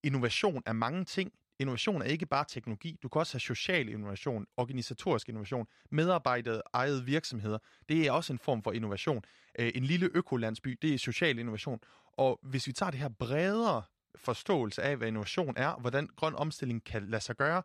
[0.02, 1.32] innovation er mange ting.
[1.58, 2.98] Innovation er ikke bare teknologi.
[3.02, 7.58] Du kan også have social innovation, organisatorisk innovation, medarbejdet ejede virksomheder.
[7.88, 9.24] Det er også en form for innovation.
[9.58, 11.80] Øh, en lille økolandsby, det er social innovation.
[12.16, 13.82] Og hvis vi tager det her bredere
[14.16, 17.62] forståelse af, hvad innovation er, og hvordan grøn omstilling kan lade sig gøre,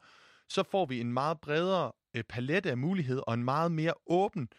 [0.49, 4.49] så får vi en meget bredere øh, palette af muligheder og en meget mere åben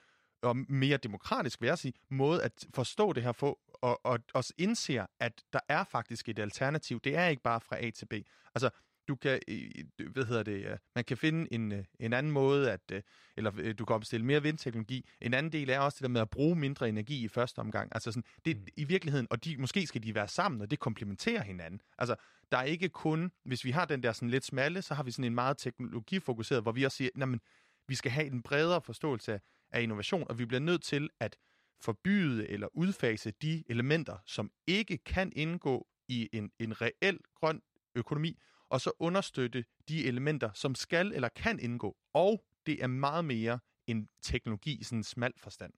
[0.43, 4.53] og mere demokratisk, vil jeg sige, måde at forstå det her på, og, og også
[4.59, 7.01] indser, at der er faktisk et alternativ.
[7.01, 8.13] Det er ikke bare fra A til B.
[8.55, 8.71] Altså,
[9.09, 9.41] du kan,
[10.13, 13.03] hvad hedder det, man kan finde en, øh, en anden måde, at, øh,
[13.37, 15.09] eller øh, du kan opstille mere vindteknologi.
[15.21, 17.89] En anden del er også det der med at bruge mindre energi i første omgang.
[17.95, 18.67] Altså sådan, det mm.
[18.77, 21.81] i virkeligheden, og de, måske skal de være sammen, og det komplementerer hinanden.
[21.99, 22.17] Altså,
[22.53, 25.11] der er ikke kun, hvis vi har den der sådan lidt smalle, så har vi
[25.11, 27.41] sådan en meget teknologifokuseret, hvor vi også siger, jamen,
[27.89, 29.41] vi skal have en bredere forståelse
[29.71, 31.37] af innovation, og vi bliver nødt til at
[31.81, 37.63] forbyde eller udfase de elementer, som ikke kan indgå i en, en reel grøn
[37.95, 38.39] økonomi,
[38.73, 41.97] og så understøtte de elementer, som skal eller kan indgå.
[42.13, 45.73] Og det er meget mere end teknologi i sådan en smal forstand.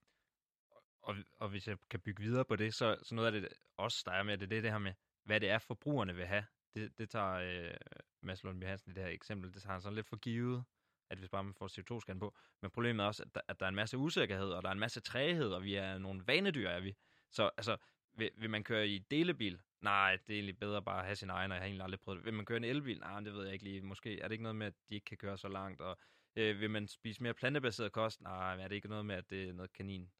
[1.02, 4.02] Og, og hvis jeg kan bygge videre på det, så, så noget af det også,
[4.06, 4.92] der er med, det, det er det her med,
[5.24, 6.44] hvad det er, forbrugerne vil have.
[6.74, 7.74] Det, det tager øh,
[8.22, 10.64] Mads Lundby Hansen i det her eksempel, det tager han sådan lidt for givet,
[11.10, 12.34] at hvis bare man får CO2-scan på.
[12.62, 14.72] Men problemet er også, at der, at der er en masse usikkerhed, og der er
[14.72, 16.94] en masse træhed, og vi er nogle vanedyr, er vi.
[17.30, 17.76] Så altså,
[18.16, 21.30] vil, vil man køre i delebil, Nej, det er egentlig bedre bare at have sin
[21.30, 22.24] egen, og jeg har egentlig aldrig prøvet det.
[22.24, 23.00] Vil man køre en elbil?
[23.00, 23.82] Nej, det ved jeg ikke lige.
[23.82, 25.80] Måske er det ikke noget med, at de ikke kan køre så langt.
[25.80, 25.98] Og
[26.36, 28.20] øh, vil man spise mere plantebaseret kost?
[28.20, 30.10] Nej, er det ikke noget med, at det er noget kanin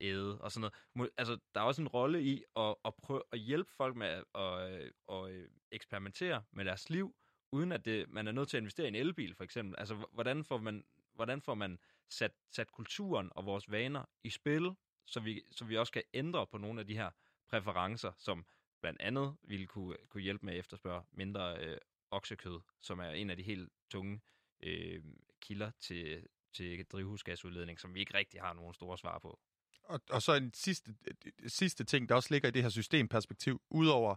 [0.00, 1.10] æde og sådan noget.
[1.16, 4.24] Altså, der er også en rolle i at, at prøve at hjælpe folk med at,
[4.34, 7.16] at, at øh, øh, eksperimentere med deres liv,
[7.52, 9.74] uden at det, man er nødt til at investere i en elbil, for eksempel.
[9.78, 10.84] Altså, hvordan får man,
[11.14, 11.78] hvordan får man
[12.10, 14.70] sat, sat kulturen og vores vaner i spil,
[15.06, 17.10] så vi, så vi også kan ændre på nogle af de her
[17.48, 18.44] præferencer, som
[18.80, 21.78] blandt andet ville kunne, kunne hjælpe med at efterspørge mindre øh,
[22.10, 24.20] oksekød, som er en af de helt tunge
[24.62, 25.02] øh,
[25.40, 29.40] kilder til, til drivhusgasudledning, som vi ikke rigtig har nogen store svar på.
[29.84, 33.62] Og, og så en sidste, øh, sidste ting, der også ligger i det her systemperspektiv,
[33.70, 34.16] udover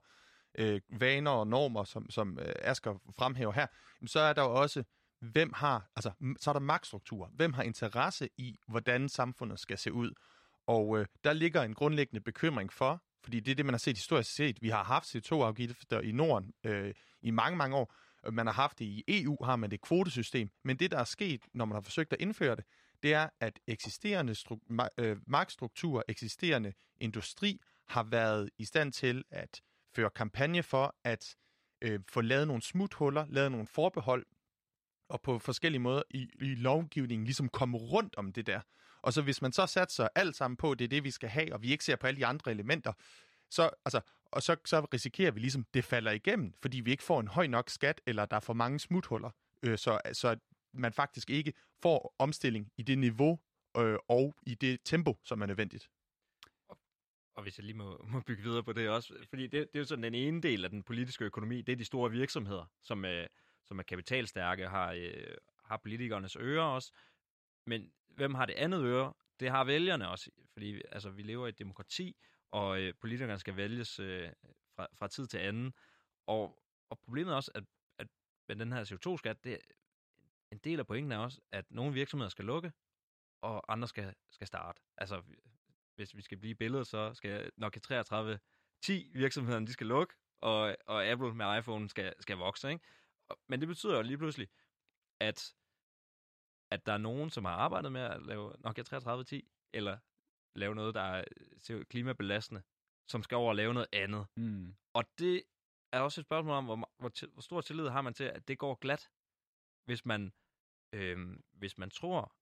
[0.58, 3.68] øh, vaner og normer, som, som øh, Asger fremhæver her,
[4.06, 4.84] så er der jo også,
[5.20, 7.28] hvem har, altså så er der magtstruktur.
[7.34, 10.12] Hvem har interesse i, hvordan samfundet skal se ud?
[10.68, 13.98] Og øh, der ligger en grundlæggende bekymring for, fordi det er det, man har set
[13.98, 14.62] historisk set.
[14.62, 17.94] Vi har haft CO2-afgifter i Norden øh, i mange, mange år.
[18.26, 20.50] Øh, man har haft det i EU, har man det kvotesystem.
[20.64, 22.64] Men det, der er sket, når man har forsøgt at indføre det,
[23.04, 29.62] det er, at eksisterende stru- øh, magtstruktur, eksisterende industri, har været i stand til at
[29.96, 31.36] føre kampagne for at
[31.82, 34.26] øh, få lavet nogle smuthuller, lavet nogle forbehold,
[35.10, 38.62] og på forskellige måder i, i lovgivningen ligesom komme rundt om det der.
[39.02, 41.30] Og så hvis man så satser alt sammen på, at det er det, vi skal
[41.30, 42.94] have, og vi ikke ser på alle de andre elementer,
[43.50, 47.20] så, altså, og så, så risikerer vi ligesom, det falder igennem, fordi vi ikke får
[47.20, 49.30] en høj nok skat, eller der er for mange smuthuller,
[49.64, 50.38] øh, så, så
[50.74, 53.40] man faktisk ikke får omstilling i det niveau
[53.78, 55.90] øh, og i det tempo, som er nødvendigt.
[57.36, 59.80] Og hvis jeg lige må, må bygge videre på det også, fordi det, det er
[59.80, 63.06] jo sådan den ene del af den politiske økonomi, det er de store virksomheder, som,
[63.06, 63.28] øh,
[63.66, 66.92] som er kapitalstærke, har, øh, har politikernes ører også.
[67.68, 69.14] Men hvem har det andet øre?
[69.40, 72.16] Det har vælgerne også, fordi altså, vi lever i et demokrati,
[72.52, 74.30] og øh, politikerne skal vælges øh,
[74.76, 75.74] fra, fra tid til anden.
[76.28, 77.64] Og, og problemet er også, at,
[77.98, 78.08] at
[78.48, 79.60] med den her CO2-skat, det,
[80.52, 82.72] en del af pointen er også, at nogle virksomheder skal lukke,
[83.42, 84.82] og andre skal, skal starte.
[84.98, 85.22] Altså,
[85.96, 88.40] hvis vi skal blive billedet, så skal nok 33
[88.82, 92.70] 10 virksomhederne, de skal lukke, og, og Apple med iPhone skal, skal vokse.
[92.70, 92.86] Ikke?
[93.48, 94.48] Men det betyder jo lige pludselig,
[95.20, 95.54] at,
[96.72, 99.98] at der er nogen, som har arbejdet med at lave Nokia 3310, eller
[100.56, 101.24] lave noget, der er
[101.90, 102.62] klimabelastende,
[103.08, 104.28] som skal over og lave noget andet.
[104.36, 104.76] Mm.
[104.94, 105.44] Og det
[105.92, 108.58] er også et spørgsmål om, hvor, hvor, hvor stor tillid har man til, at det
[108.58, 109.10] går glat.
[109.86, 110.34] Hvis man,
[110.94, 112.36] øh, hvis man tror,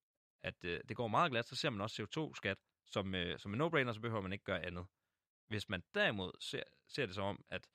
[0.44, 3.62] at øh, det går meget glat, så ser man også CO2-skat som, øh, som en
[3.62, 4.86] no-brainer, så behøver man ikke gøre andet.
[5.48, 7.68] Hvis man derimod ser, ser det som om, at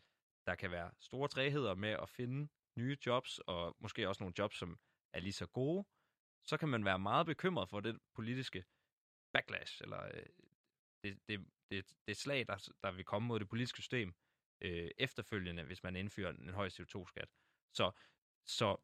[0.47, 4.59] der kan være store træheder med at finde nye jobs, og måske også nogle jobs,
[4.59, 4.79] som
[5.13, 5.85] er lige så gode,
[6.47, 8.65] så kan man være meget bekymret for det politiske
[9.33, 10.27] backlash, eller øh,
[11.05, 14.15] det, det, det, det slag, der, der vil komme mod det politiske system
[14.61, 17.29] øh, efterfølgende, hvis man indfører en høj CO2-skat.
[17.73, 17.91] Så,
[18.47, 18.77] så,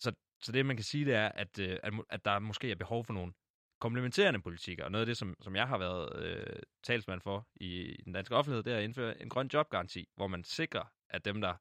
[0.00, 2.74] så, så det, man kan sige, det er, at, øh, at, at der måske er
[2.74, 3.32] behov for nogle
[3.80, 4.84] komplementerende politikker.
[4.84, 8.12] Og noget af det, som, som jeg har været øh, talsmand for i, i den
[8.12, 11.54] danske offentlighed, det er at indføre en grøn jobgaranti, hvor man sikrer, at dem, der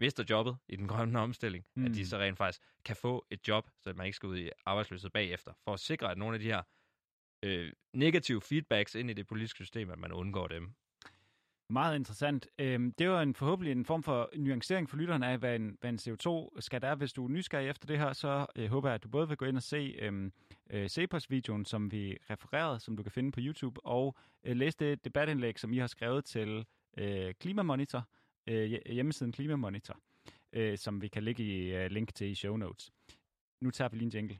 [0.00, 1.84] mister jobbet i den grønne omstilling, mm.
[1.84, 4.50] at de så rent faktisk kan få et job, så man ikke skal ud i
[4.66, 6.62] arbejdsløshed bagefter, for at sikre, at nogle af de her
[7.42, 10.74] øh, negative feedbacks ind i det politiske system, at man undgår dem.
[11.70, 12.46] Meget interessant.
[12.58, 15.90] Øhm, det var en forhåbentlig en form for nuancering for lytterne af, hvad en, hvad
[15.90, 16.94] en CO2-skat er.
[16.94, 19.36] Hvis du er nysgerrig efter det her, så øh, håber jeg, at du både vil
[19.36, 20.32] gå ind og se øhm,
[20.70, 25.04] øh, Cepos-videoen, som vi refererede, som du kan finde på YouTube, og øh, læse det
[25.04, 26.66] debatindlæg, som I har skrevet til
[26.98, 28.08] øh, Klimamonitor,
[28.46, 29.96] øh, hjemmesiden Klimamonitor,
[30.52, 32.92] øh, som vi kan lægge i øh, link til i show notes.
[33.60, 34.38] Nu tager vi lige en jingle.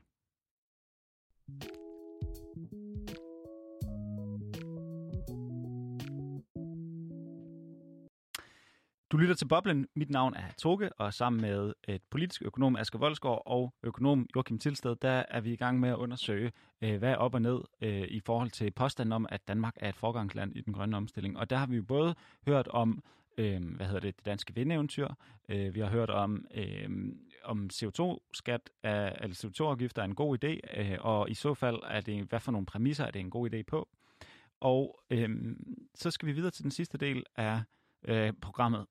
[9.11, 9.87] Du lytter til Boblen.
[9.95, 14.59] Mit navn er Toge, og sammen med et politisk økonom, Asger Voldsgaard, og økonom Joachim
[14.59, 17.61] Tilsted, der er vi i gang med at undersøge, øh, hvad er op og ned
[17.81, 21.37] øh, i forhold til påstanden om, at Danmark er et forgangsland i den grønne omstilling.
[21.37, 22.15] Og der har vi jo både
[22.47, 23.03] hørt om,
[23.37, 25.07] øh, hvad hedder det, det danske vindeventyr,
[25.49, 30.97] øh, vi har hørt om, øhm, om CO2-skat, eller CO2-afgifter er en god idé, øh,
[30.99, 33.61] og i så fald er det, hvad for nogle præmisser er det en god idé
[33.67, 33.89] på.
[34.59, 37.61] Og øhm, så skal vi videre til den sidste del af
[38.07, 38.85] øh, programmet.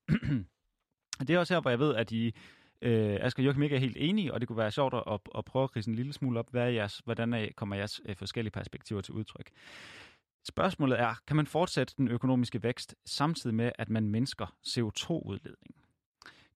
[1.26, 2.34] det er også her, hvor jeg ved, at I,
[2.82, 5.44] øh, Asger og Joachim ikke er helt enige, og det kunne være sjovt at, at
[5.44, 8.16] prøve at krise en lille smule op, hvad er jeres, hvordan er, kommer jeres øh,
[8.16, 9.50] forskellige perspektiver til udtryk.
[10.44, 15.80] Spørgsmålet er, kan man fortsætte den økonomiske vækst samtidig med, at man mindsker CO2-udledningen?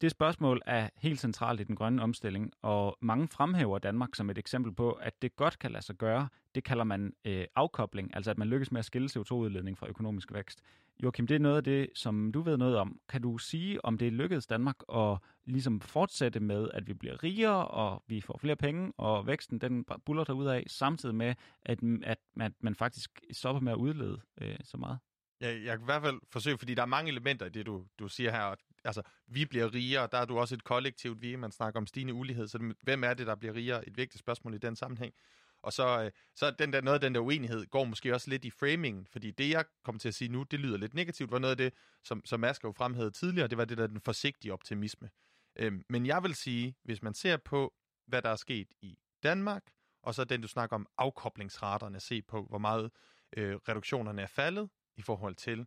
[0.05, 4.38] Det spørgsmål er helt centralt i den grønne omstilling, og mange fremhæver Danmark som et
[4.38, 6.28] eksempel på, at det godt kan lade sig gøre.
[6.55, 10.32] Det kalder man øh, afkobling, altså at man lykkes med at skille CO2-udledning fra økonomisk
[10.32, 10.61] vækst.
[11.02, 13.00] Joachim, det er noget af det, som du ved noget om.
[13.09, 17.68] Kan du sige, om det lykkedes Danmark at ligesom fortsætte med, at vi bliver rigere,
[17.68, 22.18] og vi får flere penge, og væksten den buller ud af, samtidig med, at, at,
[22.40, 24.98] at man faktisk stopper med at udlede øh, så meget?
[25.40, 27.84] jeg, jeg kan i hvert fald forsøge, fordi der er mange elementer i det, du,
[27.98, 28.42] du siger her.
[28.42, 31.87] og Altså, vi bliver rigere, der er du også et kollektivt vi, man snakker om
[31.87, 33.89] stigende ulighed, så hvem er det, der bliver rigere?
[33.89, 35.14] Et vigtigt spørgsmål i den sammenhæng.
[35.62, 38.45] Og så, øh, så den der, noget af den der uenighed går måske også lidt
[38.45, 41.39] i framingen, fordi det, jeg kommer til at sige nu, det lyder lidt negativt, var
[41.39, 41.72] noget af det,
[42.03, 45.11] som, som Asger jo fremhævede tidligere, det var det der den forsigtige optimisme.
[45.57, 47.74] Øhm, men jeg vil sige, hvis man ser på,
[48.07, 49.62] hvad der er sket i Danmark,
[50.03, 52.91] og så den, du snakker om afkoblingsraterne, se på, hvor meget
[53.37, 55.66] øh, reduktionerne er faldet i forhold til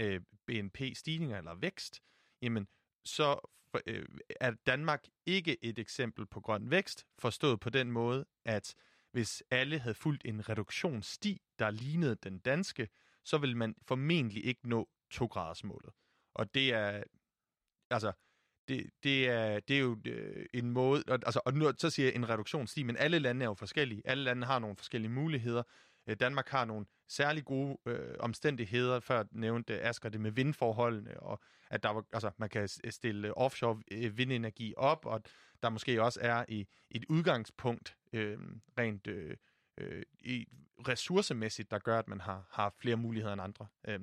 [0.00, 2.00] øh, BNP-stigninger eller vækst,
[2.42, 2.68] jamen
[3.04, 3.48] så
[3.86, 4.06] øh,
[4.40, 8.74] er Danmark ikke et eksempel på grøn vækst, forstået på den måde, at
[9.12, 12.88] hvis alle havde fulgt en reduktionssti, der lignede den danske,
[13.24, 15.90] så ville man formentlig ikke nå 2-gradersmålet.
[16.34, 17.02] Og det er,
[17.90, 18.12] altså,
[18.68, 22.06] det, det, er, det er jo øh, en måde, og, altså, og nu så siger
[22.06, 24.02] jeg en reduktionssti, men alle lande er jo forskellige.
[24.04, 25.62] Alle lande har nogle forskellige muligheder.
[26.06, 31.40] Øh, Danmark har nogle særlig gode øh, omstændigheder, før nævnte Asger det med vindforholdene, og
[31.70, 35.22] at der var, altså, man kan stille offshore øh, vindenergi op, og
[35.62, 38.38] der måske også er i et udgangspunkt øh,
[38.78, 39.36] rent øh,
[39.78, 40.46] øh, i
[40.88, 43.66] ressourcemæssigt, der gør, at man har, har flere muligheder end andre.
[43.88, 44.00] Øh,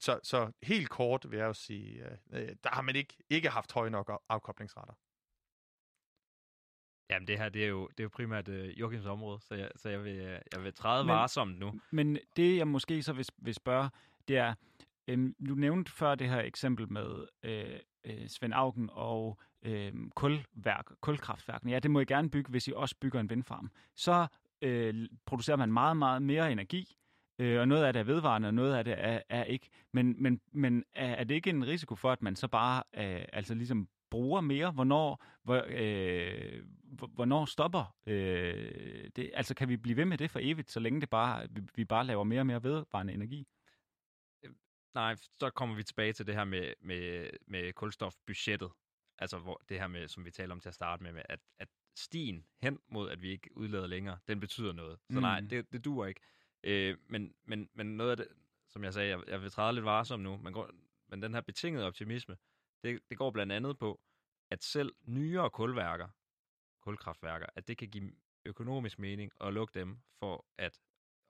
[0.00, 3.48] så, så helt kort vil jeg jo sige, øh, øh der har man ikke, ikke
[3.48, 4.94] haft høje nok afkoblingsretter.
[7.10, 9.70] Jamen det her, det er jo, det er jo primært uh, Joachims område, så jeg,
[9.76, 10.16] så jeg, vil,
[10.52, 11.72] jeg vil træde men, varsomt nu.
[11.90, 13.90] Men det jeg måske så vil, vil spørge,
[14.28, 14.54] det er,
[15.08, 20.86] øhm, du nævnte før det her eksempel med øh, øh, Svend Augen og øh, kulværk,
[21.00, 21.70] kulkraftværken.
[21.70, 23.70] Ja, det må I gerne bygge, hvis I også bygger en vindfarm.
[23.94, 24.26] Så
[24.62, 26.96] øh, producerer man meget, meget mere energi,
[27.38, 29.68] øh, og noget af det er vedvarende, og noget af det er, er ikke.
[29.92, 33.24] Men, men, men er, er det ikke en risiko for, at man så bare øh,
[33.32, 34.70] altså ligesom bruger mere?
[34.70, 36.62] Hvornår, hvor, øh,
[37.08, 39.30] hvornår stopper øh, det?
[39.34, 41.84] Altså kan vi blive ved med det for evigt, så længe det bare, vi, vi
[41.84, 43.46] bare laver mere og mere vedvarende energi?
[44.94, 48.70] Nej, så kommer vi tilbage til det her med, med, med kulstofbudgettet.
[49.18, 51.40] Altså hvor det her med, som vi taler om til at starte med, med at,
[51.58, 54.98] at stien hen mod, at vi ikke udleder længere, den betyder noget.
[55.10, 55.22] Så mm.
[55.22, 56.20] nej, det, det duer ikke.
[56.62, 58.28] Øh, men, men, men noget af det,
[58.68, 60.70] som jeg sagde, jeg, jeg vil træde lidt varsom nu, men, går,
[61.08, 62.36] men den her betingede optimisme,
[62.84, 64.00] det, det går blandt andet på,
[64.50, 66.08] at selv nyere kulværker,
[66.80, 68.12] kulkraftværker, at det kan give
[68.44, 70.80] økonomisk mening at lukke dem for at,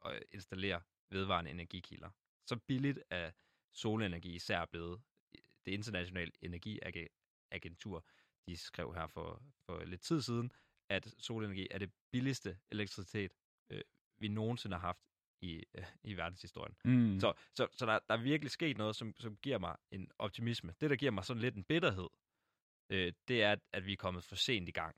[0.04, 0.80] at installere
[1.10, 2.10] vedvarende energikilder.
[2.46, 3.30] Så billigt er
[3.72, 5.02] solenergi især blevet.
[5.34, 8.06] Øh, det internationale energiagentur,
[8.46, 10.52] de skrev her for, for lidt tid siden,
[10.88, 13.32] at solenergi er det billigste elektricitet,
[13.70, 13.80] øh,
[14.18, 15.02] vi nogensinde har haft
[15.40, 16.76] i, øh, i verdenshistorien.
[16.84, 17.20] Mm.
[17.20, 20.74] Så, så, så der, der er virkelig sket noget, som, som giver mig en optimisme.
[20.80, 22.08] Det, der giver mig sådan lidt en bitterhed,
[22.90, 24.96] øh, det er, at vi er kommet for sent i gang.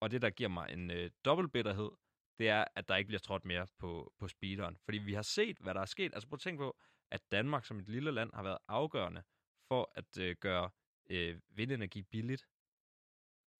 [0.00, 1.90] Og det, der giver mig en øh, dobbelt bitterhed,
[2.38, 4.76] det er, at der ikke bliver trådt mere på, på speederen.
[4.84, 6.14] Fordi vi har set, hvad der er sket.
[6.14, 6.76] Altså prøv at tænke på,
[7.10, 9.22] at Danmark som et lille land har været afgørende
[9.68, 10.70] for at øh, gøre
[11.10, 12.46] øh, vindenergi billigt.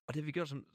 [0.06, 0.66] Og det har vi gjort som...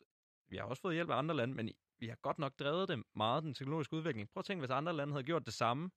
[0.47, 1.71] Vi har også fået hjælp af andre lande, men
[2.01, 4.29] vi har godt nok drevet det meget, den teknologiske udvikling.
[4.29, 5.91] Prøv at tænke, hvis andre lande havde gjort det samme.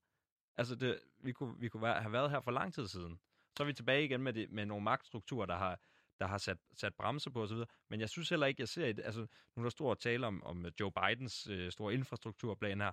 [0.57, 3.19] Altså, det, vi kunne, vi kunne være, have været her for lang tid siden.
[3.57, 5.79] Så er vi tilbage igen med, det, med nogle magtstrukturer, der har,
[6.19, 7.57] der har sat, sat bremser på osv.
[7.89, 8.85] Men jeg synes heller ikke, jeg ser...
[8.85, 9.19] Et, altså,
[9.55, 12.91] nu er der stor tale om, om Joe Bidens øh, store infrastrukturplan her.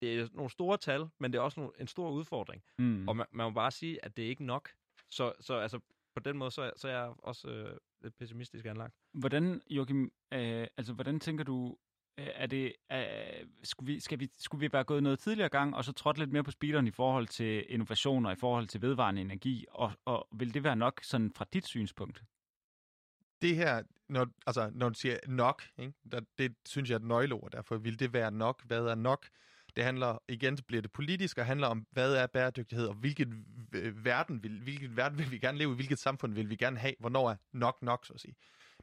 [0.00, 2.62] Det er nogle store tal, men det er også nogle, en stor udfordring.
[2.78, 3.08] Mm.
[3.08, 4.70] Og man, man må bare sige, at det er ikke nok.
[5.08, 5.80] Så, så altså,
[6.20, 8.94] på den måde, så, så er jeg også øh, lidt pessimistisk anlagt.
[9.12, 11.76] Hvordan, Joachim, øh, altså, hvordan tænker du,
[12.18, 15.76] øh, er det, øh, skulle, vi, skal vi, skulle vi være gået noget tidligere gang,
[15.76, 19.20] og så trådt lidt mere på speederen i forhold til innovationer, i forhold til vedvarende
[19.20, 22.22] energi, og, og vil det være nok sådan fra dit synspunkt?
[23.42, 25.92] Det her, når, altså, når du siger nok, ikke?
[26.12, 28.64] Der, det synes jeg er et nøgleord, derfor vil det være nok.
[28.64, 29.26] Hvad er nok?
[29.76, 33.28] Det handler, igen bliver det politisk, og handler om, hvad er bæredygtighed, og hvilket
[33.74, 36.78] øh, verden vil, hvilket verden vil vi gerne leve i, hvilket samfund vil vi gerne
[36.78, 38.34] have, hvornår er nok nok, så at sige.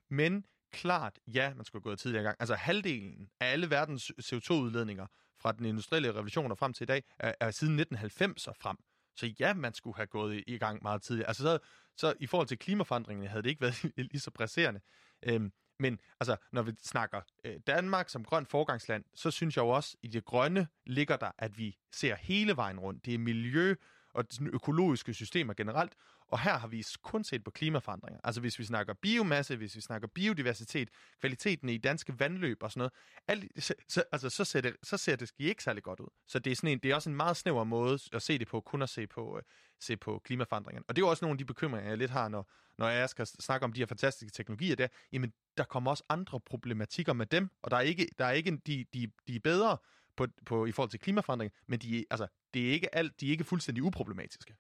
[0.10, 2.38] Men klart, ja, man skulle gå tidligere gang.
[2.40, 5.06] Altså halvdelen af alle verdens CO2-udledninger
[5.40, 8.78] fra den industrielle revolution og frem til i dag, er, er siden 1990 og frem.
[9.16, 11.28] Så ja, man skulle have gået i, i gang meget tidligere.
[11.28, 11.60] Altså så,
[11.98, 14.80] så i forhold til klimaforandringerne havde det ikke været lige så presserende.
[15.24, 19.70] Øhm, men altså, når vi snakker øh, Danmark som grønt forgangsland, så synes jeg jo
[19.70, 23.06] også, i det grønne ligger der, at vi ser hele vejen rundt.
[23.06, 23.76] Det er miljø
[24.14, 25.94] og økologiske systemer generelt,
[26.28, 28.20] og her har vi kun set på klimaforandringer.
[28.24, 32.80] Altså hvis vi snakker biomasse, hvis vi snakker biodiversitet, kvaliteten i danske vandløb og sådan
[32.80, 32.94] noget,
[33.28, 36.08] alt, så, så, altså, så, ser det, så ser det ikke særlig godt ud.
[36.28, 38.48] Så det er, sådan en, det er også en meget snæver måde at se det
[38.48, 39.44] på, kun at se på, øh,
[39.80, 40.86] se på klimaforandringerne.
[40.88, 43.10] Og det er jo også nogle af de bekymringer, jeg lidt har, når, når jeg
[43.10, 44.88] skal snakke om de her fantastiske teknologier der.
[45.12, 48.58] Jamen, der kommer også andre problematikker med dem, og der er ikke, der er ikke
[48.68, 49.78] de, de, de er bedre
[50.16, 53.32] på, på, i forhold til klimaforandring, men de, altså, det er ikke alt, de er
[53.32, 54.56] ikke fuldstændig uproblematiske.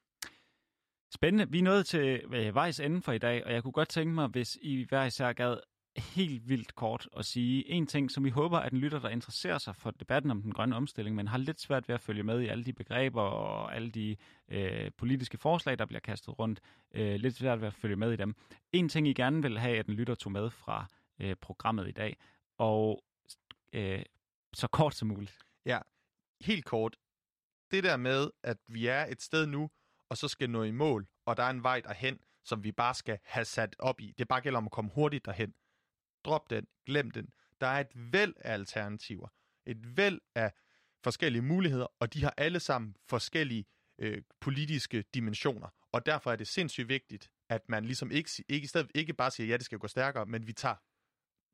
[1.13, 1.51] Spændende.
[1.51, 4.13] Vi er nået til øh, vejs ende for i dag, og jeg kunne godt tænke
[4.13, 5.57] mig, hvis I hver især gad
[5.97, 9.57] helt vildt kort at sige en ting, som vi håber, at en lytter, der interesserer
[9.57, 12.41] sig for debatten om den grønne omstilling, men har lidt svært ved at følge med
[12.41, 14.15] i alle de begreber og alle de
[14.49, 16.61] øh, politiske forslag, der bliver kastet rundt,
[16.93, 18.35] øh, lidt svært ved at følge med i dem.
[18.71, 20.85] En ting, I gerne vil have, at en lytter tog med fra
[21.19, 22.17] øh, programmet i dag,
[22.57, 23.03] og
[23.73, 24.03] øh,
[24.53, 25.37] så kort som muligt.
[25.65, 25.79] Ja,
[26.41, 26.95] helt kort.
[27.71, 29.69] Det der med, at vi er et sted nu,
[30.09, 32.93] og så skal nå i mål, og der er en vej derhen, som vi bare
[32.93, 34.13] skal have sat op i.
[34.17, 35.53] Det bare gælder om at komme hurtigt derhen.
[36.25, 37.29] Drop den, glem den.
[37.61, 39.27] Der er et væld af alternativer.
[39.65, 40.53] Et væld af
[41.03, 43.65] forskellige muligheder, og de har alle sammen forskellige
[43.99, 45.69] øh, politiske dimensioner.
[45.91, 49.31] Og derfor er det sindssygt vigtigt, at man ligesom ikke, ikke, i stedet, ikke bare
[49.31, 50.75] siger, ja, det skal gå stærkere, men vi tager,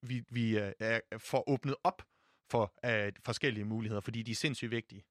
[0.07, 2.01] vi, vi øh, får åbnet op
[2.51, 5.03] for øh, forskellige muligheder, fordi de er sindssygt vigtige.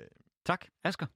[0.00, 0.06] Øh.
[0.44, 0.66] Tak.
[0.84, 1.06] Asger?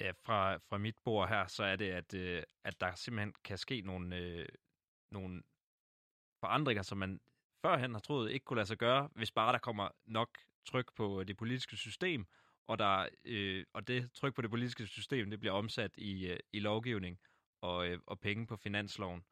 [0.00, 3.58] Ja, fra, fra mit bord her, så er det, at, øh, at der simpelthen kan
[3.58, 4.48] ske nogle, øh,
[5.10, 5.42] nogle
[6.40, 7.20] forandringer, som man
[7.62, 11.20] førhen har troet ikke kunne lade sig gøre, hvis bare der kommer nok tryk på
[11.20, 12.26] øh, det politiske system,
[12.66, 16.38] og, der, øh, og det tryk på det politiske system, det bliver omsat i, øh,
[16.52, 17.18] i lovgivning
[17.60, 19.24] og, øh, og penge på finansloven.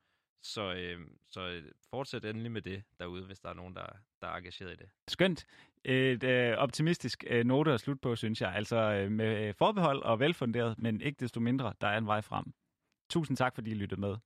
[0.43, 3.86] Så, øh, så øh, fortsæt endelig med det derude, hvis der er nogen, der,
[4.20, 4.88] der er engageret i det.
[5.09, 5.47] Skønt.
[5.84, 8.55] Et øh, optimistisk øh, note at slutte på, synes jeg.
[8.55, 12.45] Altså øh, med forbehold og velfunderet, men ikke desto mindre, der er en vej frem.
[13.11, 14.16] Tusind tak, fordi I lyttede med.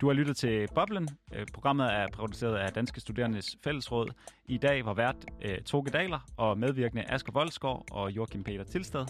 [0.00, 1.08] Du har lyttet til Boblen.
[1.34, 4.08] Øh, programmet er produceret af Danske Studerendes Fællesråd.
[4.46, 9.06] I dag var vært øh, Toge Daler og medvirkende Asger Voldsgaard og Joachim Peter Tilstad.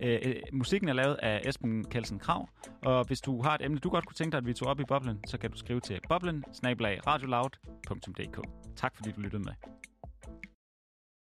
[0.00, 2.48] Øh, øh, musikken er lavet af Esben Kelsen Krav,
[2.82, 4.80] og hvis du har et emne, du godt kunne tænke dig, at vi tog op
[4.80, 6.44] i Boblen, så kan du skrive til boblen
[8.76, 9.52] Tak fordi du lyttede med.